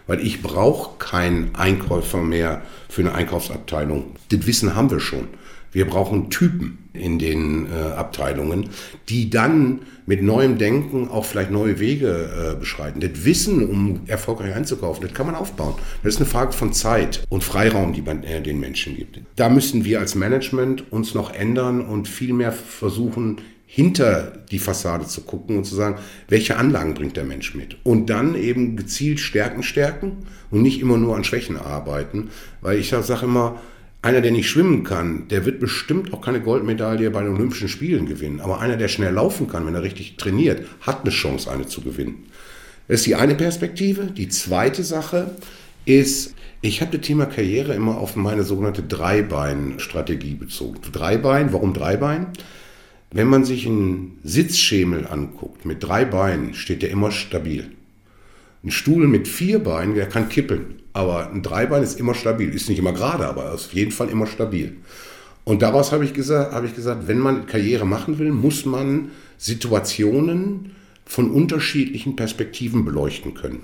Weil 0.07 0.19
ich 0.19 0.41
brauche 0.41 0.97
keinen 0.97 1.55
Einkäufer 1.55 2.21
mehr 2.21 2.61
für 2.89 3.01
eine 3.01 3.13
Einkaufsabteilung. 3.13 4.15
Das 4.29 4.45
Wissen 4.45 4.75
haben 4.75 4.91
wir 4.91 4.99
schon. 4.99 5.27
Wir 5.73 5.87
brauchen 5.87 6.29
Typen 6.29 6.77
in 6.93 7.17
den 7.17 7.65
äh, 7.65 7.93
Abteilungen, 7.93 8.69
die 9.09 9.31
dann 9.31 9.79
mit 10.05 10.21
neuem 10.21 10.59
Denken 10.59 11.07
auch 11.07 11.25
vielleicht 11.25 11.49
neue 11.49 11.79
Wege 11.79 12.53
äh, 12.53 12.59
beschreiten. 12.59 12.99
Das 12.99 13.25
Wissen, 13.25 13.67
um 13.67 14.01
erfolgreich 14.05 14.53
einzukaufen, 14.53 15.03
das 15.03 15.13
kann 15.15 15.25
man 15.25 15.33
aufbauen. 15.35 15.73
Das 16.03 16.13
ist 16.13 16.19
eine 16.19 16.29
Frage 16.29 16.53
von 16.53 16.73
Zeit 16.73 17.25
und 17.29 17.43
Freiraum, 17.43 17.93
die 17.93 18.03
man 18.03 18.23
äh, 18.23 18.41
den 18.41 18.59
Menschen 18.59 18.95
gibt. 18.95 19.19
Da 19.35 19.49
müssen 19.49 19.83
wir 19.83 19.99
als 19.99 20.13
Management 20.13 20.91
uns 20.91 21.15
noch 21.15 21.33
ändern 21.33 21.81
und 21.81 22.07
viel 22.07 22.33
mehr 22.33 22.51
versuchen, 22.51 23.41
hinter 23.75 24.33
die 24.51 24.59
Fassade 24.59 25.07
zu 25.07 25.21
gucken 25.21 25.57
und 25.57 25.63
zu 25.63 25.73
sagen, 25.73 25.97
welche 26.27 26.57
Anlagen 26.57 26.93
bringt 26.93 27.17
der 27.17 27.23
Mensch 27.23 27.55
mit. 27.55 27.77
Und 27.81 28.07
dann 28.11 28.35
eben 28.35 28.77
gezielt 28.77 29.19
Stärken 29.19 29.63
stärken 29.63 30.27
und 30.51 30.61
nicht 30.61 30.79
immer 30.79 30.97
nur 30.97 31.15
an 31.15 31.23
Schwächen 31.23 31.57
arbeiten. 31.57 32.29
Weil 32.61 32.77
ich 32.77 32.89
sage 32.89 33.25
immer, 33.25 33.59
einer, 34.03 34.21
der 34.21 34.31
nicht 34.31 34.47
schwimmen 34.47 34.83
kann, 34.83 35.27
der 35.29 35.47
wird 35.47 35.59
bestimmt 35.59 36.13
auch 36.13 36.21
keine 36.21 36.39
Goldmedaille 36.39 37.09
bei 37.09 37.23
den 37.23 37.33
Olympischen 37.33 37.67
Spielen 37.67 38.05
gewinnen. 38.05 38.41
Aber 38.41 38.59
einer, 38.59 38.77
der 38.77 38.89
schnell 38.89 39.11
laufen 39.11 39.47
kann, 39.47 39.65
wenn 39.65 39.73
er 39.73 39.81
richtig 39.81 40.17
trainiert, 40.17 40.67
hat 40.81 41.01
eine 41.01 41.09
Chance, 41.09 41.49
eine 41.49 41.65
zu 41.65 41.81
gewinnen. 41.81 42.25
Das 42.87 42.99
ist 42.99 43.07
die 43.07 43.15
eine 43.15 43.33
Perspektive. 43.33 44.03
Die 44.05 44.29
zweite 44.29 44.83
Sache 44.83 45.31
ist, 45.85 46.35
ich 46.61 46.81
habe 46.81 46.95
das 46.95 47.07
Thema 47.07 47.25
Karriere 47.25 47.73
immer 47.73 47.97
auf 47.97 48.15
meine 48.15 48.43
sogenannte 48.43 48.83
Dreibein-Strategie 48.83 50.35
bezogen. 50.35 50.79
Dreibein, 50.91 51.53
warum 51.53 51.73
Dreibein? 51.73 52.27
Wenn 53.15 53.27
man 53.27 53.45
sich 53.45 53.67
einen 53.67 54.17
Sitzschemel 54.23 55.05
anguckt 55.05 55.65
mit 55.65 55.83
drei 55.83 56.03
Beinen, 56.03 56.55
steht 56.55 56.81
der 56.81 56.89
immer 56.89 57.11
stabil. 57.11 57.69
Ein 58.63 58.71
Stuhl 58.71 59.07
mit 59.07 59.27
vier 59.27 59.59
Beinen, 59.59 59.93
der 59.93 60.09
kann 60.09 60.29
kippeln. 60.29 60.81
Aber 60.93 61.29
ein 61.29 61.43
Dreibein 61.43 61.83
ist 61.83 61.99
immer 61.99 62.15
stabil. 62.15 62.49
Ist 62.49 62.69
nicht 62.69 62.79
immer 62.79 62.91
gerade, 62.91 63.27
aber 63.27 63.53
auf 63.53 63.71
jeden 63.71 63.91
Fall 63.91 64.09
immer 64.09 64.25
stabil. 64.25 64.77
Und 65.43 65.61
daraus 65.61 65.91
habe 65.91 66.05
ich, 66.05 66.13
gesagt, 66.13 66.53
habe 66.53 66.65
ich 66.65 66.75
gesagt, 66.75 67.07
wenn 67.07 67.19
man 67.19 67.45
Karriere 67.45 67.85
machen 67.85 68.17
will, 68.17 68.31
muss 68.31 68.65
man 68.65 69.11
Situationen 69.37 70.71
von 71.05 71.29
unterschiedlichen 71.29 72.15
Perspektiven 72.15 72.83
beleuchten 72.83 73.35
können. 73.35 73.61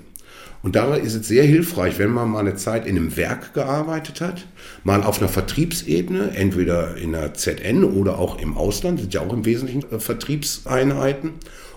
Und 0.62 0.76
dabei 0.76 1.00
ist 1.00 1.14
es 1.14 1.26
sehr 1.26 1.44
hilfreich, 1.44 1.98
wenn 1.98 2.10
man 2.10 2.30
mal 2.30 2.40
eine 2.40 2.54
Zeit 2.54 2.86
in 2.86 2.96
einem 2.96 3.16
Werk 3.16 3.54
gearbeitet 3.54 4.20
hat, 4.20 4.46
mal 4.84 5.02
auf 5.02 5.18
einer 5.18 5.28
Vertriebsebene, 5.28 6.32
entweder 6.36 6.96
in 6.96 7.12
der 7.12 7.32
ZN 7.32 7.82
oder 7.84 8.18
auch 8.18 8.38
im 8.38 8.56
Ausland, 8.58 9.00
sind 9.00 9.14
ja 9.14 9.22
auch 9.22 9.32
im 9.32 9.46
Wesentlichen 9.46 9.90
äh, 9.90 9.98
Vertriebseinheiten, 9.98 11.32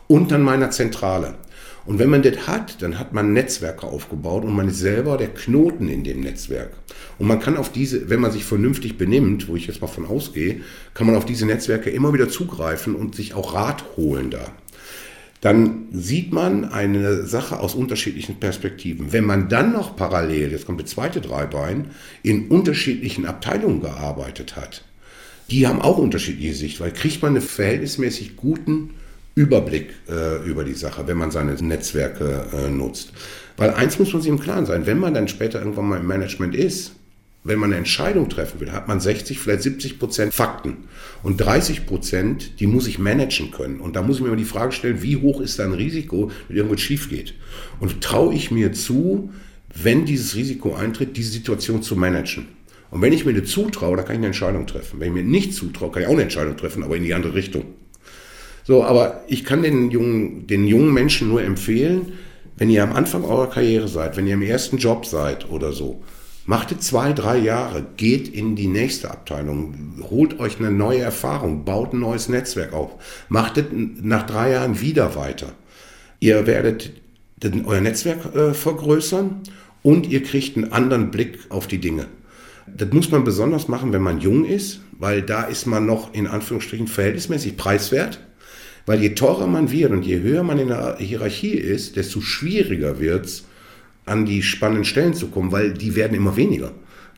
und 0.07 0.31
dann 0.31 0.41
meiner 0.41 0.71
Zentrale. 0.71 1.35
Und 1.85 1.99
wenn 1.99 2.09
man 2.09 2.21
das 2.21 2.47
hat, 2.47 2.81
dann 2.81 2.97
hat 2.97 3.13
man 3.13 3.33
Netzwerke 3.33 3.85
aufgebaut 3.85 4.45
und 4.45 4.55
man 4.55 4.69
ist 4.69 4.79
selber 4.79 5.17
der 5.17 5.27
Knoten 5.27 5.89
in 5.89 6.03
dem 6.03 6.21
Netzwerk. 6.21 6.71
Und 7.19 7.27
man 7.27 7.41
kann 7.41 7.57
auf 7.57 7.71
diese, 7.71 8.09
wenn 8.09 8.21
man 8.21 8.31
sich 8.31 8.45
vernünftig 8.45 8.97
benimmt, 8.97 9.49
wo 9.49 9.55
ich 9.55 9.67
jetzt 9.67 9.81
mal 9.81 9.87
von 9.87 10.05
ausgehe, 10.05 10.61
kann 10.93 11.07
man 11.07 11.15
auf 11.15 11.25
diese 11.25 11.45
Netzwerke 11.45 11.89
immer 11.89 12.13
wieder 12.13 12.29
zugreifen 12.29 12.95
und 12.95 13.15
sich 13.15 13.33
auch 13.33 13.53
Rat 13.53 13.83
holen 13.97 14.29
da. 14.29 14.51
Dann 15.43 15.89
sieht 15.91 16.31
man 16.31 16.63
eine 16.63 17.27
Sache 17.27 17.59
aus 17.59 17.75
unterschiedlichen 17.75 18.39
Perspektiven. 18.39 19.11
Wenn 19.11 19.25
man 19.25 19.49
dann 19.49 19.73
noch 19.73 19.97
parallel, 19.97 20.51
jetzt 20.51 20.65
kommt 20.65 20.79
der 20.79 20.87
zweite 20.87 21.19
Dreibein, 21.19 21.87
in 22.21 22.47
unterschiedlichen 22.47 23.25
Abteilungen 23.25 23.81
gearbeitet 23.81 24.55
hat, 24.55 24.85
die 25.51 25.67
haben 25.67 25.81
auch 25.81 25.97
unterschiedliche 25.97 26.53
Sicht, 26.53 26.79
weil 26.79 26.91
kriegt 26.91 27.21
man 27.21 27.33
einen 27.33 27.41
verhältnismäßig 27.41 28.37
guten 28.37 28.91
Überblick 29.35 29.89
äh, 30.07 30.41
über 30.47 30.63
die 30.63 30.75
Sache, 30.75 31.07
wenn 31.07 31.17
man 31.17 31.31
seine 31.31 31.55
Netzwerke 31.55 32.45
äh, 32.53 32.69
nutzt. 32.69 33.11
Weil 33.57 33.71
eins 33.71 33.99
muss 33.99 34.13
man 34.13 34.21
sich 34.21 34.31
im 34.31 34.39
Klaren 34.39 34.65
sein, 34.65 34.85
wenn 34.85 34.97
man 34.97 35.13
dann 35.13 35.27
später 35.27 35.59
irgendwann 35.59 35.89
mal 35.89 35.99
im 35.99 36.07
Management 36.07 36.55
ist, 36.55 36.93
wenn 37.43 37.59
man 37.59 37.71
eine 37.71 37.77
Entscheidung 37.77 38.29
treffen 38.29 38.59
will, 38.59 38.71
hat 38.71 38.87
man 38.87 38.99
60, 38.99 39.37
vielleicht 39.37 39.63
70 39.63 39.99
Prozent 39.99 40.33
Fakten 40.33 40.85
und 41.23 41.37
30 41.37 41.85
Prozent, 41.85 42.59
die 42.59 42.67
muss 42.67 42.87
ich 42.87 42.99
managen 42.99 43.51
können. 43.51 43.81
Und 43.81 43.95
da 43.95 44.01
muss 44.01 44.17
ich 44.17 44.23
mir 44.23 44.29
mal 44.29 44.37
die 44.37 44.45
Frage 44.45 44.71
stellen, 44.71 45.01
wie 45.01 45.17
hoch 45.17 45.41
ist 45.41 45.59
dein 45.59 45.73
Risiko, 45.73 46.31
wenn 46.47 46.57
irgendwas 46.57 46.81
schief 46.81 47.09
geht? 47.09 47.33
Und 47.79 48.01
traue 48.01 48.33
ich 48.33 48.49
mir 48.49 48.71
zu, 48.71 49.31
wenn 49.75 50.05
dieses 50.05 50.35
Risiko 50.35 50.73
eintritt, 50.75 51.17
diese 51.17 51.31
Situation 51.31 51.83
zu 51.83 51.95
managen? 51.95 52.47
Und 52.91 53.01
wenn 53.01 53.11
ich 53.11 53.25
mir 53.25 53.33
das 53.33 53.49
zutraue, 53.49 53.97
dann 53.97 54.05
kann 54.05 54.15
ich 54.15 54.19
eine 54.19 54.27
Entscheidung 54.27 54.67
treffen. 54.67 54.99
Wenn 54.99 55.09
ich 55.09 55.13
mir 55.13 55.23
nicht 55.23 55.53
zutraue, 55.53 55.91
kann 55.91 56.03
ich 56.03 56.07
auch 56.07 56.13
eine 56.13 56.21
Entscheidung 56.21 56.55
treffen, 56.55 56.83
aber 56.83 56.95
in 56.95 57.03
die 57.03 57.13
andere 57.13 57.33
Richtung. 57.33 57.65
So, 58.63 58.83
aber 58.83 59.23
ich 59.27 59.43
kann 59.43 59.63
den 59.63 59.91
jungen, 59.91 60.47
den 60.47 60.65
jungen 60.65 60.93
Menschen 60.93 61.27
nur 61.27 61.43
empfehlen, 61.43 62.13
wenn 62.55 62.69
ihr 62.69 62.83
am 62.83 62.93
Anfang 62.93 63.25
eurer 63.25 63.49
Karriere 63.49 63.87
seid, 63.87 64.15
wenn 64.15 64.27
ihr 64.27 64.35
im 64.35 64.41
ersten 64.41 64.77
Job 64.77 65.05
seid 65.05 65.49
oder 65.49 65.73
so, 65.73 66.03
macht 66.45 66.81
zwei, 66.81 67.13
drei 67.13 67.37
Jahre, 67.37 67.85
geht 67.97 68.27
in 68.27 68.55
die 68.55 68.67
nächste 68.67 69.11
Abteilung, 69.11 69.95
holt 70.09 70.39
euch 70.39 70.59
eine 70.59 70.71
neue 70.71 70.99
Erfahrung, 70.99 71.65
baut 71.65 71.93
ein 71.93 71.99
neues 71.99 72.29
Netzwerk 72.29 72.73
auf, 72.73 72.91
macht 73.29 73.63
nach 73.71 74.25
drei 74.25 74.51
Jahren 74.51 74.81
wieder 74.81 75.15
weiter. 75.15 75.53
Ihr 76.19 76.45
werdet 76.47 76.91
euer 77.65 77.81
Netzwerk 77.81 78.35
äh, 78.35 78.53
vergrößern 78.53 79.41
und 79.81 80.07
ihr 80.07 80.23
kriegt 80.23 80.55
einen 80.55 80.71
anderen 80.71 81.11
Blick 81.11 81.39
auf 81.49 81.67
die 81.67 81.79
Dinge. 81.79 82.07
Das 82.67 82.91
muss 82.91 83.11
man 83.11 83.23
besonders 83.23 83.67
machen, 83.67 83.91
wenn 83.91 84.01
man 84.01 84.21
jung 84.21 84.45
ist, 84.45 84.79
weil 84.97 85.21
da 85.21 85.43
ist 85.43 85.65
man 85.65 85.85
noch 85.85 86.13
in 86.13 86.27
Anführungsstrichen 86.27 86.87
verhältnismäßig 86.87 87.57
preiswert. 87.57 88.19
Weil 88.85 89.01
je 89.01 89.15
teurer 89.15 89.47
man 89.47 89.71
wird 89.71 89.91
und 89.91 90.05
je 90.05 90.19
höher 90.19 90.43
man 90.43 90.59
in 90.59 90.67
der 90.67 90.97
Hierarchie 90.99 91.53
ist, 91.53 91.95
desto 91.95 92.19
schwieriger 92.19 92.99
wird 92.99 93.25
es, 93.25 93.45
an 94.05 94.25
die 94.25 94.41
spannenden 94.41 94.85
Stellen 94.85 95.13
zu 95.13 95.27
kommen, 95.27 95.51
weil 95.51 95.73
die 95.73 95.95
werden 95.95 96.15
immer 96.15 96.35
weniger. 96.35 96.71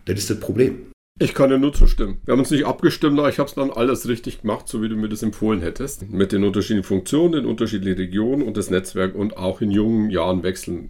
Das 0.05 0.19
ist 0.19 0.29
das 0.29 0.39
Problem. 0.39 0.87
Ich 1.17 1.33
kann 1.33 1.49
dir 1.49 1.57
nur 1.57 1.73
zustimmen. 1.73 2.19
Wir 2.25 2.33
haben 2.33 2.39
uns 2.39 2.51
nicht 2.51 2.65
abgestimmt, 2.65 3.17
aber 3.17 3.29
ich 3.29 3.39
habe 3.39 3.47
es 3.47 3.55
dann 3.55 3.71
alles 3.71 4.07
richtig 4.07 4.41
gemacht, 4.41 4.67
so 4.67 4.81
wie 4.81 4.89
du 4.89 4.95
mir 4.95 5.07
das 5.07 5.23
empfohlen 5.23 5.61
hättest. 5.61 6.09
Mit 6.09 6.33
den 6.33 6.43
unterschiedlichen 6.43 6.83
Funktionen, 6.83 7.31
den 7.31 7.45
unterschiedlichen 7.45 7.97
Regionen 7.97 8.41
und 8.41 8.57
das 8.57 8.69
Netzwerk 8.69 9.15
und 9.15 9.37
auch 9.37 9.61
in 9.61 9.71
jungen 9.71 10.09
Jahren 10.09 10.43
wechseln. 10.43 10.89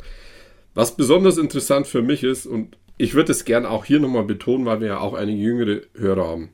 Was 0.73 0.97
besonders 0.97 1.37
interessant 1.37 1.85
für 1.85 2.01
mich 2.01 2.23
ist, 2.23 2.47
und 2.47 2.75
ich 2.97 3.13
würde 3.13 3.31
es 3.31 3.45
gerne 3.45 3.69
auch 3.69 3.85
hier 3.85 3.99
nochmal 3.99 4.23
betonen, 4.23 4.65
weil 4.65 4.81
wir 4.81 4.87
ja 4.87 4.99
auch 4.99 5.13
einige 5.13 5.41
jüngere 5.41 5.81
Hörer 5.93 6.27
haben 6.27 6.49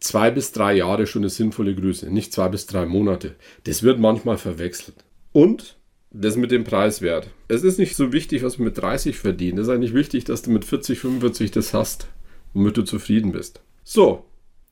zwei 0.00 0.30
bis 0.30 0.52
drei 0.52 0.74
Jahre 0.74 1.06
schon 1.06 1.22
eine 1.22 1.30
sinnvolle 1.30 1.74
Größe, 1.74 2.10
nicht 2.10 2.32
zwei 2.32 2.48
bis 2.48 2.66
drei 2.66 2.86
Monate. 2.86 3.36
Das 3.64 3.82
wird 3.82 4.00
manchmal 4.00 4.38
verwechselt. 4.38 5.04
Und 5.32 5.76
das 6.10 6.36
mit 6.36 6.50
dem 6.50 6.64
Preiswert. 6.64 7.30
Es 7.48 7.62
ist 7.62 7.78
nicht 7.78 7.96
so 7.96 8.12
wichtig, 8.12 8.42
was 8.42 8.56
du 8.56 8.62
mit 8.62 8.78
30 8.78 9.16
verdienst. 9.16 9.58
Es 9.58 9.68
ist 9.68 9.74
eigentlich 9.74 9.94
wichtig, 9.94 10.24
dass 10.24 10.42
du 10.42 10.50
mit 10.50 10.64
40, 10.64 10.98
45 10.98 11.50
das 11.52 11.72
hast, 11.72 12.08
womit 12.52 12.76
du 12.76 12.82
zufrieden 12.82 13.32
bist. 13.32 13.60
So, 13.84 14.24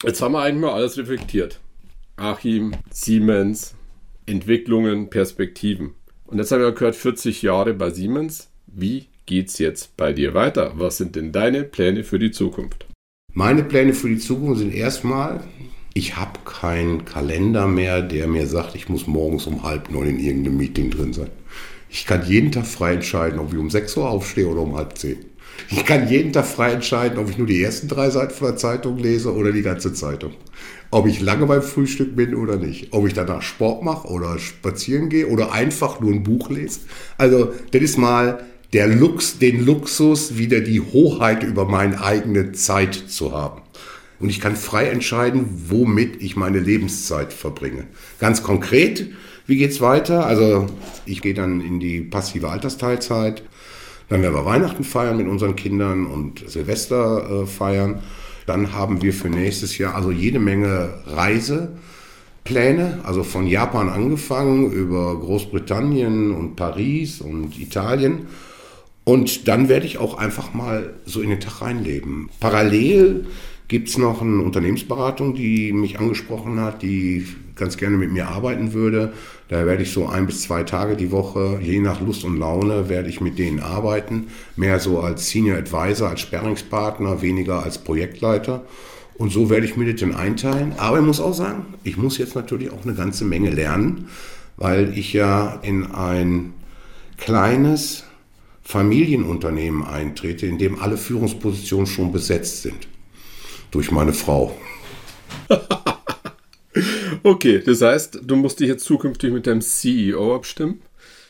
jetzt 0.05 0.21
haben 0.21 0.33
wir 0.33 0.43
eigentlich 0.43 0.63
mal 0.63 0.73
alles 0.73 0.99
reflektiert. 0.99 1.61
Achim, 2.17 2.73
Siemens, 2.91 3.75
Entwicklungen, 4.27 5.11
Perspektiven. 5.11 5.95
Und 6.27 6.39
jetzt 6.39 6.51
haben 6.51 6.61
wir 6.61 6.73
gehört, 6.73 6.97
40 6.97 7.43
Jahre 7.43 7.73
bei 7.75 7.91
Siemens. 7.91 8.51
Wie 8.67 9.07
geht's 9.25 9.59
jetzt 9.59 9.97
bei 9.97 10.13
dir 10.13 10.35
weiter? 10.35 10.73
Was 10.77 10.97
sind 10.97 11.17
denn 11.17 11.33
deine 11.33 11.63
Pläne 11.65 12.03
für 12.03 12.19
die 12.19 12.33
Zukunft? 12.33 12.87
Meine 13.33 13.63
Pläne 13.63 13.95
für 13.95 14.09
die 14.09 14.19
Zukunft 14.19 14.59
sind 14.59 14.75
erstmal, 14.75 15.45
ich 15.95 16.17
habe 16.17 16.41
keinen 16.45 17.05
Kalender 17.05 17.67
mehr, 17.67 18.03
der 18.03 18.29
mir 18.29 18.47
sagt, 18.47 18.75
ich 18.75 18.89
muss 18.89 19.07
morgens 19.07 19.47
um 19.47 19.63
halb 19.63 19.91
neun 19.91 20.09
in 20.09 20.21
irgendeinem 20.21 20.57
Meeting 20.57 20.91
drin 20.91 21.13
sein. 21.13 21.31
Ich 21.91 22.07
kann 22.07 22.27
jeden 22.27 22.53
Tag 22.53 22.67
frei 22.67 22.95
entscheiden, 22.95 23.39
ob 23.39 23.53
ich 23.53 23.59
um 23.59 23.71
sechs 23.71 23.97
Uhr 23.97 24.09
aufstehe 24.09 24.47
oder 24.47 24.61
um 24.61 24.77
halb 24.77 24.97
zehn. 24.99 25.19
Ich 25.71 25.85
kann 25.85 26.09
jeden 26.09 26.33
Tag 26.33 26.47
frei 26.47 26.73
entscheiden, 26.73 27.19
ob 27.19 27.29
ich 27.29 27.39
nur 27.39 27.47
die 27.47 27.63
ersten 27.63 27.89
drei 27.89 28.11
Seiten 28.11 28.33
von 28.33 28.49
der 28.49 28.57
Zeitung 28.57 28.99
lese 28.99 29.35
oder 29.35 29.53
die 29.53 29.63
ganze 29.63 29.93
Zeitung. 29.93 30.33
Ob 30.91 31.07
ich 31.07 31.21
lange 31.21 31.47
beim 31.47 31.63
Frühstück 31.63 32.17
bin 32.17 32.35
oder 32.35 32.57
nicht. 32.57 32.93
Ob 32.93 33.07
ich 33.07 33.13
danach 33.13 33.43
Sport 33.43 33.83
mache 33.83 34.09
oder 34.09 34.39
spazieren 34.39 35.09
gehe 35.09 35.27
oder 35.27 35.53
einfach 35.53 36.01
nur 36.01 36.13
ein 36.13 36.23
Buch 36.23 36.49
lese. 36.49 36.81
Also, 37.19 37.53
das 37.73 37.83
ist 37.83 37.99
mal 37.99 38.45
der 38.73 38.87
Lux, 38.87 39.39
den 39.39 39.65
Luxus, 39.65 40.39
wieder 40.39 40.61
die 40.61 40.81
Hoheit 40.81 41.43
über 41.43 41.67
meine 41.67 42.03
eigene 42.03 42.53
Zeit 42.53 42.95
zu 42.95 43.33
haben. 43.33 43.63
Und 44.21 44.31
ich 44.31 44.41
kann 44.41 44.57
frei 44.57 44.89
entscheiden, 44.89 45.47
womit 45.69 46.23
ich 46.23 46.37
meine 46.37 46.59
Lebenszeit 46.59 47.33
verbringe. 47.33 47.85
Ganz 48.19 48.43
konkret, 48.43 49.11
wie 49.47 49.57
geht's 49.57 49.81
weiter? 49.81 50.27
Also 50.27 50.67
ich 51.07 51.23
gehe 51.23 51.35
dann 51.35 51.61
in 51.61 51.81
die 51.81 52.01
passive 52.01 52.49
Altersteilzeit. 52.49 53.43
Dann 54.09 54.23
werden 54.23 54.35
wir 54.35 54.45
Weihnachten 54.45 54.85
feiern 54.85 55.17
mit 55.19 55.29
unseren 55.29 55.55
Kindern 55.55 56.07
und 56.07 56.49
Silvester 56.49 57.43
äh, 57.43 57.47
feiern. 57.47 58.03
Dann 58.47 58.73
haben 58.73 59.03
wir 59.03 59.13
für 59.13 59.29
nächstes 59.29 59.79
Jahr 59.79 59.95
also 59.95 60.11
jede 60.11 60.39
Menge 60.39 60.95
Reisepläne, 61.07 63.01
also 63.05 63.23
von 63.23 63.47
Japan 63.47 63.89
angefangen 63.91 64.73
über 64.73 65.19
Großbritannien 65.21 66.33
und 66.33 66.57
Paris 66.57 67.21
und 67.21 67.59
Italien 67.59 68.27
und 69.09 69.49
dann 69.49 69.71
werde 69.71 69.87
ich 69.87 69.97
auch 69.97 70.19
einfach 70.19 70.53
mal 70.53 70.93
so 71.07 71.23
in 71.23 71.31
den 71.31 71.41
Tag 71.41 71.63
reinleben. 71.63 72.29
Parallel 72.41 73.25
gibt 73.69 73.91
es 73.91 73.99
noch 73.99 74.23
eine 74.23 74.43
Unternehmensberatung, 74.43 75.35
die 75.35 75.73
mich 75.73 76.01
angesprochen 76.01 76.59
hat, 76.59 76.83
die 76.83 77.27
ganz 77.55 77.77
gerne 77.77 77.99
mit 77.99 78.11
mir 78.11 78.29
arbeiten 78.29 78.73
würde. 78.73 79.13
Da 79.49 79.67
werde 79.67 79.83
ich 79.83 79.93
so 79.93 80.07
ein 80.07 80.27
bis 80.27 80.43
zwei 80.43 80.63
Tage 80.63 80.97
die 80.97 81.11
Woche, 81.11 81.61
je 81.63 81.79
nach 81.79 82.01
Lust 82.01 82.25
und 82.25 82.39
Laune, 82.39 82.89
werde 82.89 83.11
ich 83.11 83.21
mit 83.21 83.39
denen 83.39 83.61
arbeiten. 83.61 84.29
Mehr 84.57 84.81
so 84.81 85.01
als 85.01 85.29
Senior 85.29 85.59
Advisor, 85.59 86.09
als 86.09 86.23
Sperringspartner, 86.23 87.21
weniger 87.21 87.63
als 87.63 87.79
Projektleiter. 87.79 88.65
Und 89.19 89.33
so 89.33 89.51
werde 89.51 89.67
ich 89.67 89.77
mir 89.77 89.91
das 89.91 90.01
dann 90.01 90.15
einteilen. 90.15 90.73
Aber 90.79 90.99
ich 90.99 91.05
muss 91.05 91.21
auch 91.21 91.35
sagen, 91.35 91.67
ich 91.85 91.99
muss 91.99 92.17
jetzt 92.19 92.37
natürlich 92.37 92.71
auch 92.71 92.85
eine 92.85 92.95
ganze 92.95 93.25
Menge 93.25 93.51
lernen, 93.51 94.09
weil 94.57 94.97
ich 94.97 95.13
ja 95.13 95.59
in 95.63 95.91
ein 95.91 96.55
kleines 97.19 98.05
Familienunternehmen 98.63 99.85
eintrete, 99.85 100.47
in 100.47 100.59
dem 100.59 100.79
alle 100.81 100.97
Führungspositionen 100.97 101.87
schon 101.87 102.13
besetzt 102.13 102.63
sind. 102.63 102.87
Durch 103.71 103.91
meine 103.91 104.13
Frau. 104.13 104.57
okay, 107.23 107.63
das 107.65 107.83
heißt, 107.83 108.21
du 108.23 108.37
musst 108.37 108.61
dich 108.61 108.69
jetzt 108.69 108.85
zukünftig 108.85 109.33
mit 109.33 109.47
deinem 109.47 109.61
CEO 109.61 110.35
abstimmen? 110.35 110.81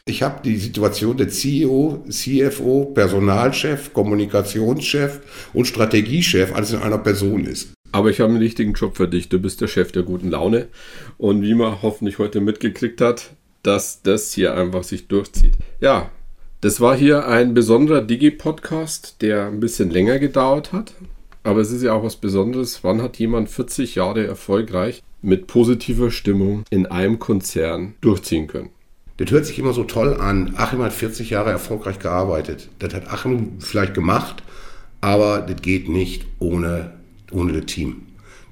Ich 0.09 0.23
habe 0.23 0.41
die 0.43 0.57
Situation 0.57 1.19
der 1.19 1.29
CEO, 1.29 2.03
CFO, 2.09 2.87
Personalchef, 2.95 3.93
Kommunikationschef 3.93 5.21
und 5.53 5.67
Strategiechef 5.67 6.55
alles 6.55 6.73
in 6.73 6.79
einer 6.79 6.99
Person 6.99 7.45
ist. 7.45 7.75
Aber 7.93 8.11
ich 8.11 8.21
habe 8.21 8.31
einen 8.31 8.43
richtigen 8.43 8.73
Job 8.73 8.97
für 8.97 9.09
dich. 9.09 9.29
Du 9.29 9.39
bist 9.39 9.61
der 9.61 9.67
Chef 9.67 9.93
der 9.93 10.03
guten 10.03 10.31
Laune. 10.31 10.69
Und 11.19 11.43
wie 11.43 11.55
man 11.55 11.83
hoffentlich 11.83 12.19
heute 12.19 12.41
mitgekriegt 12.41 13.01
hat, 13.01 13.33
dass 13.63 14.03
das 14.03 14.33
hier 14.33 14.55
einfach 14.55 14.83
sich 14.83 15.09
durchzieht. 15.09 15.55
Ja, 15.81 16.11
das 16.61 16.81
war 16.81 16.97
hier 16.97 17.27
ein 17.27 17.55
besonderer 17.55 18.03
Digi-Podcast, 18.03 19.21
der 19.21 19.47
ein 19.47 19.61
bisschen 19.61 19.91
länger 19.91 20.19
gedauert 20.19 20.73
hat. 20.73 20.95
Aber 21.43 21.61
es 21.61 21.71
ist 21.71 21.83
ja 21.83 21.93
auch 21.93 22.03
was 22.03 22.17
Besonderes. 22.17 22.83
Wann 22.83 23.03
hat 23.03 23.19
jemand 23.19 23.49
40 23.49 23.95
Jahre 23.95 24.27
erfolgreich 24.27 25.03
mit 25.23 25.47
positiver 25.47 26.11
Stimmung 26.11 26.65
in 26.71 26.87
einem 26.87 27.19
Konzern 27.19 27.95
durchziehen 28.01 28.47
können? 28.47 28.71
Das 29.19 29.31
hört 29.31 29.47
sich 29.47 29.59
immer 29.59 29.73
so 29.73 29.85
toll 29.85 30.15
an. 30.15 30.55
Achim 30.57 30.81
hat 30.83 30.93
40 30.93 31.31
Jahre 31.31 31.51
erfolgreich 31.51 31.99
gearbeitet. 31.99 32.69
Das 32.79 32.95
hat 32.95 33.09
Achim 33.13 33.59
vielleicht 33.61 33.95
gemacht, 33.95 34.43
aber 35.01 35.41
das 35.41 35.61
geht 35.61 35.89
nicht 35.89 36.27
ohne, 36.39 36.93
ohne 37.33 37.53
das 37.53 37.67
Team. 37.67 38.03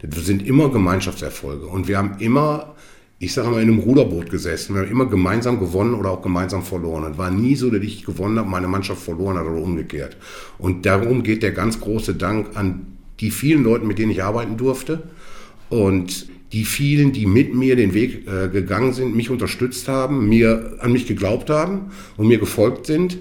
Das 0.03 0.27
sind 0.27 0.47
immer 0.47 0.71
Gemeinschaftserfolge. 0.71 1.67
Und 1.67 1.89
wir 1.89 1.99
haben 1.99 2.17
immer 2.19 2.76
ich 3.19 3.33
sage 3.33 3.49
mal, 3.49 3.63
in 3.63 3.71
einem 3.71 3.79
Ruderboot 3.79 4.31
gesessen. 4.31 4.75
Wir 4.75 4.83
haben 4.83 4.91
immer 4.91 5.07
gemeinsam 5.07 5.59
gewonnen 5.59 5.95
oder 5.95 6.11
auch 6.11 6.23
gemeinsam 6.23 6.63
verloren. 6.63 7.13
Es 7.13 7.19
war 7.19 7.31
nie 7.31 7.57
so, 7.57 7.71
dass 7.71 7.83
ich 7.83 8.05
gewonnen 8.05 8.39
habe, 8.39 8.49
meine 8.49 8.69
Mannschaft 8.69 9.03
verloren 9.03 9.39
hat 9.39 9.47
oder 9.47 9.63
umgekehrt. 9.63 10.17
Und 10.59 10.85
darum 10.85 11.23
geht 11.23 11.43
der 11.43 11.53
ganz 11.53 11.81
große 11.81 12.15
Dank 12.15 12.57
an 12.57 12.99
die 13.21 13.31
vielen 13.31 13.65
Leute, 13.65 13.87
mit 13.87 13.99
denen 13.99 14.11
ich 14.11 14.23
arbeiten 14.23 14.59
durfte 14.59 15.05
und 15.71 16.29
die 16.53 16.65
vielen, 16.65 17.13
die 17.13 17.27
mit 17.27 17.55
mir 17.55 17.75
den 17.75 17.95
Weg 17.95 18.29
äh, 18.29 18.49
gegangen 18.49 18.93
sind, 18.93 19.17
mich 19.17 19.31
unterstützt 19.31 19.89
haben, 19.89 20.29
mir 20.29 20.77
an 20.81 20.93
mich 20.93 21.07
geglaubt 21.07 21.51
haben 21.51 21.91
und 22.17 22.29
mir 22.29 22.39
gefolgt 22.39 22.87
sind, 22.87 23.19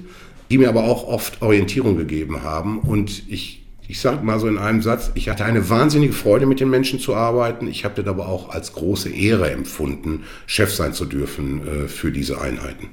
die 0.51 0.57
mir 0.57 0.69
aber 0.69 0.83
auch 0.83 1.07
oft 1.07 1.41
Orientierung 1.41 1.97
gegeben 1.97 2.43
haben. 2.43 2.79
Und 2.79 3.23
ich 3.29 3.64
ich 3.87 3.99
sage 3.99 4.23
mal 4.23 4.39
so 4.39 4.47
in 4.47 4.57
einem 4.57 4.81
Satz, 4.81 5.11
ich 5.15 5.29
hatte 5.29 5.45
eine 5.45 5.69
wahnsinnige 5.69 6.13
Freude, 6.13 6.45
mit 6.45 6.59
den 6.59 6.69
Menschen 6.69 6.99
zu 6.99 7.15
arbeiten. 7.15 7.67
Ich 7.67 7.85
habe 7.85 8.01
das 8.01 8.09
aber 8.09 8.27
auch 8.27 8.49
als 8.49 8.73
große 8.73 9.09
Ehre 9.09 9.51
empfunden, 9.51 10.23
Chef 10.45 10.73
sein 10.73 10.93
zu 10.93 11.05
dürfen 11.05 11.67
äh, 11.67 11.87
für 11.87 12.11
diese 12.11 12.41
Einheiten. 12.41 12.87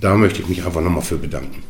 Da 0.00 0.16
möchte 0.16 0.42
ich 0.42 0.48
mich 0.48 0.64
einfach 0.64 0.80
nochmal 0.80 1.02
für 1.02 1.18
bedanken. 1.18 1.62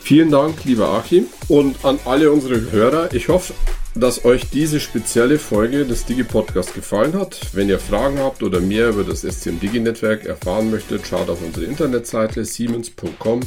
Vielen 0.00 0.30
Dank, 0.30 0.64
lieber 0.64 0.90
Achim. 0.90 1.26
Und 1.48 1.84
an 1.84 1.98
alle 2.04 2.30
unsere 2.30 2.70
Hörer, 2.70 3.12
ich 3.12 3.28
hoffe, 3.28 3.54
dass 3.96 4.24
euch 4.24 4.48
diese 4.50 4.78
spezielle 4.78 5.38
Folge 5.38 5.84
des 5.84 6.04
Digi-Podcasts 6.04 6.74
gefallen 6.74 7.14
hat. 7.14 7.40
Wenn 7.54 7.68
ihr 7.68 7.78
Fragen 7.78 8.18
habt 8.18 8.42
oder 8.42 8.60
mehr 8.60 8.90
über 8.90 9.04
das 9.04 9.22
SCM 9.22 9.58
Digi-Netzwerk 9.58 10.24
erfahren 10.26 10.70
möchtet, 10.70 11.06
schaut 11.06 11.28
auf 11.28 11.42
unsere 11.44 11.66
Internetseite 11.66 12.44
siemens.com 12.44 13.40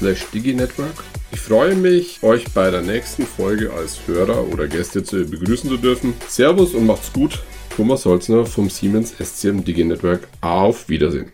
slash 0.00 0.24
diginetwork. 0.32 1.04
Ich 1.32 1.40
freue 1.40 1.76
mich, 1.76 2.22
euch 2.22 2.44
bei 2.54 2.70
der 2.70 2.80
nächsten 2.80 3.26
Folge 3.26 3.70
als 3.72 4.00
Hörer 4.06 4.48
oder 4.48 4.66
Gäste 4.66 5.04
zu 5.04 5.24
begrüßen 5.24 5.68
zu 5.68 5.76
dürfen. 5.76 6.14
Servus 6.26 6.74
und 6.74 6.86
macht's 6.86 7.12
gut. 7.12 7.42
Thomas 7.76 8.04
Holzner 8.04 8.44
vom 8.46 8.68
Siemens 8.68 9.14
SCM 9.18 9.62
Digi 9.62 9.84
Network. 9.84 10.26
Auf 10.40 10.88
Wiedersehen. 10.88 11.30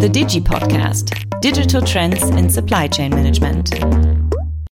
The 0.00 0.08
Digi 0.08 0.40
Podcast. 0.40 1.10
Digital 1.42 1.82
Trends 1.82 2.30
in 2.30 2.48
Supply 2.48 2.88
Chain 2.88 3.10
Management. 3.10 4.13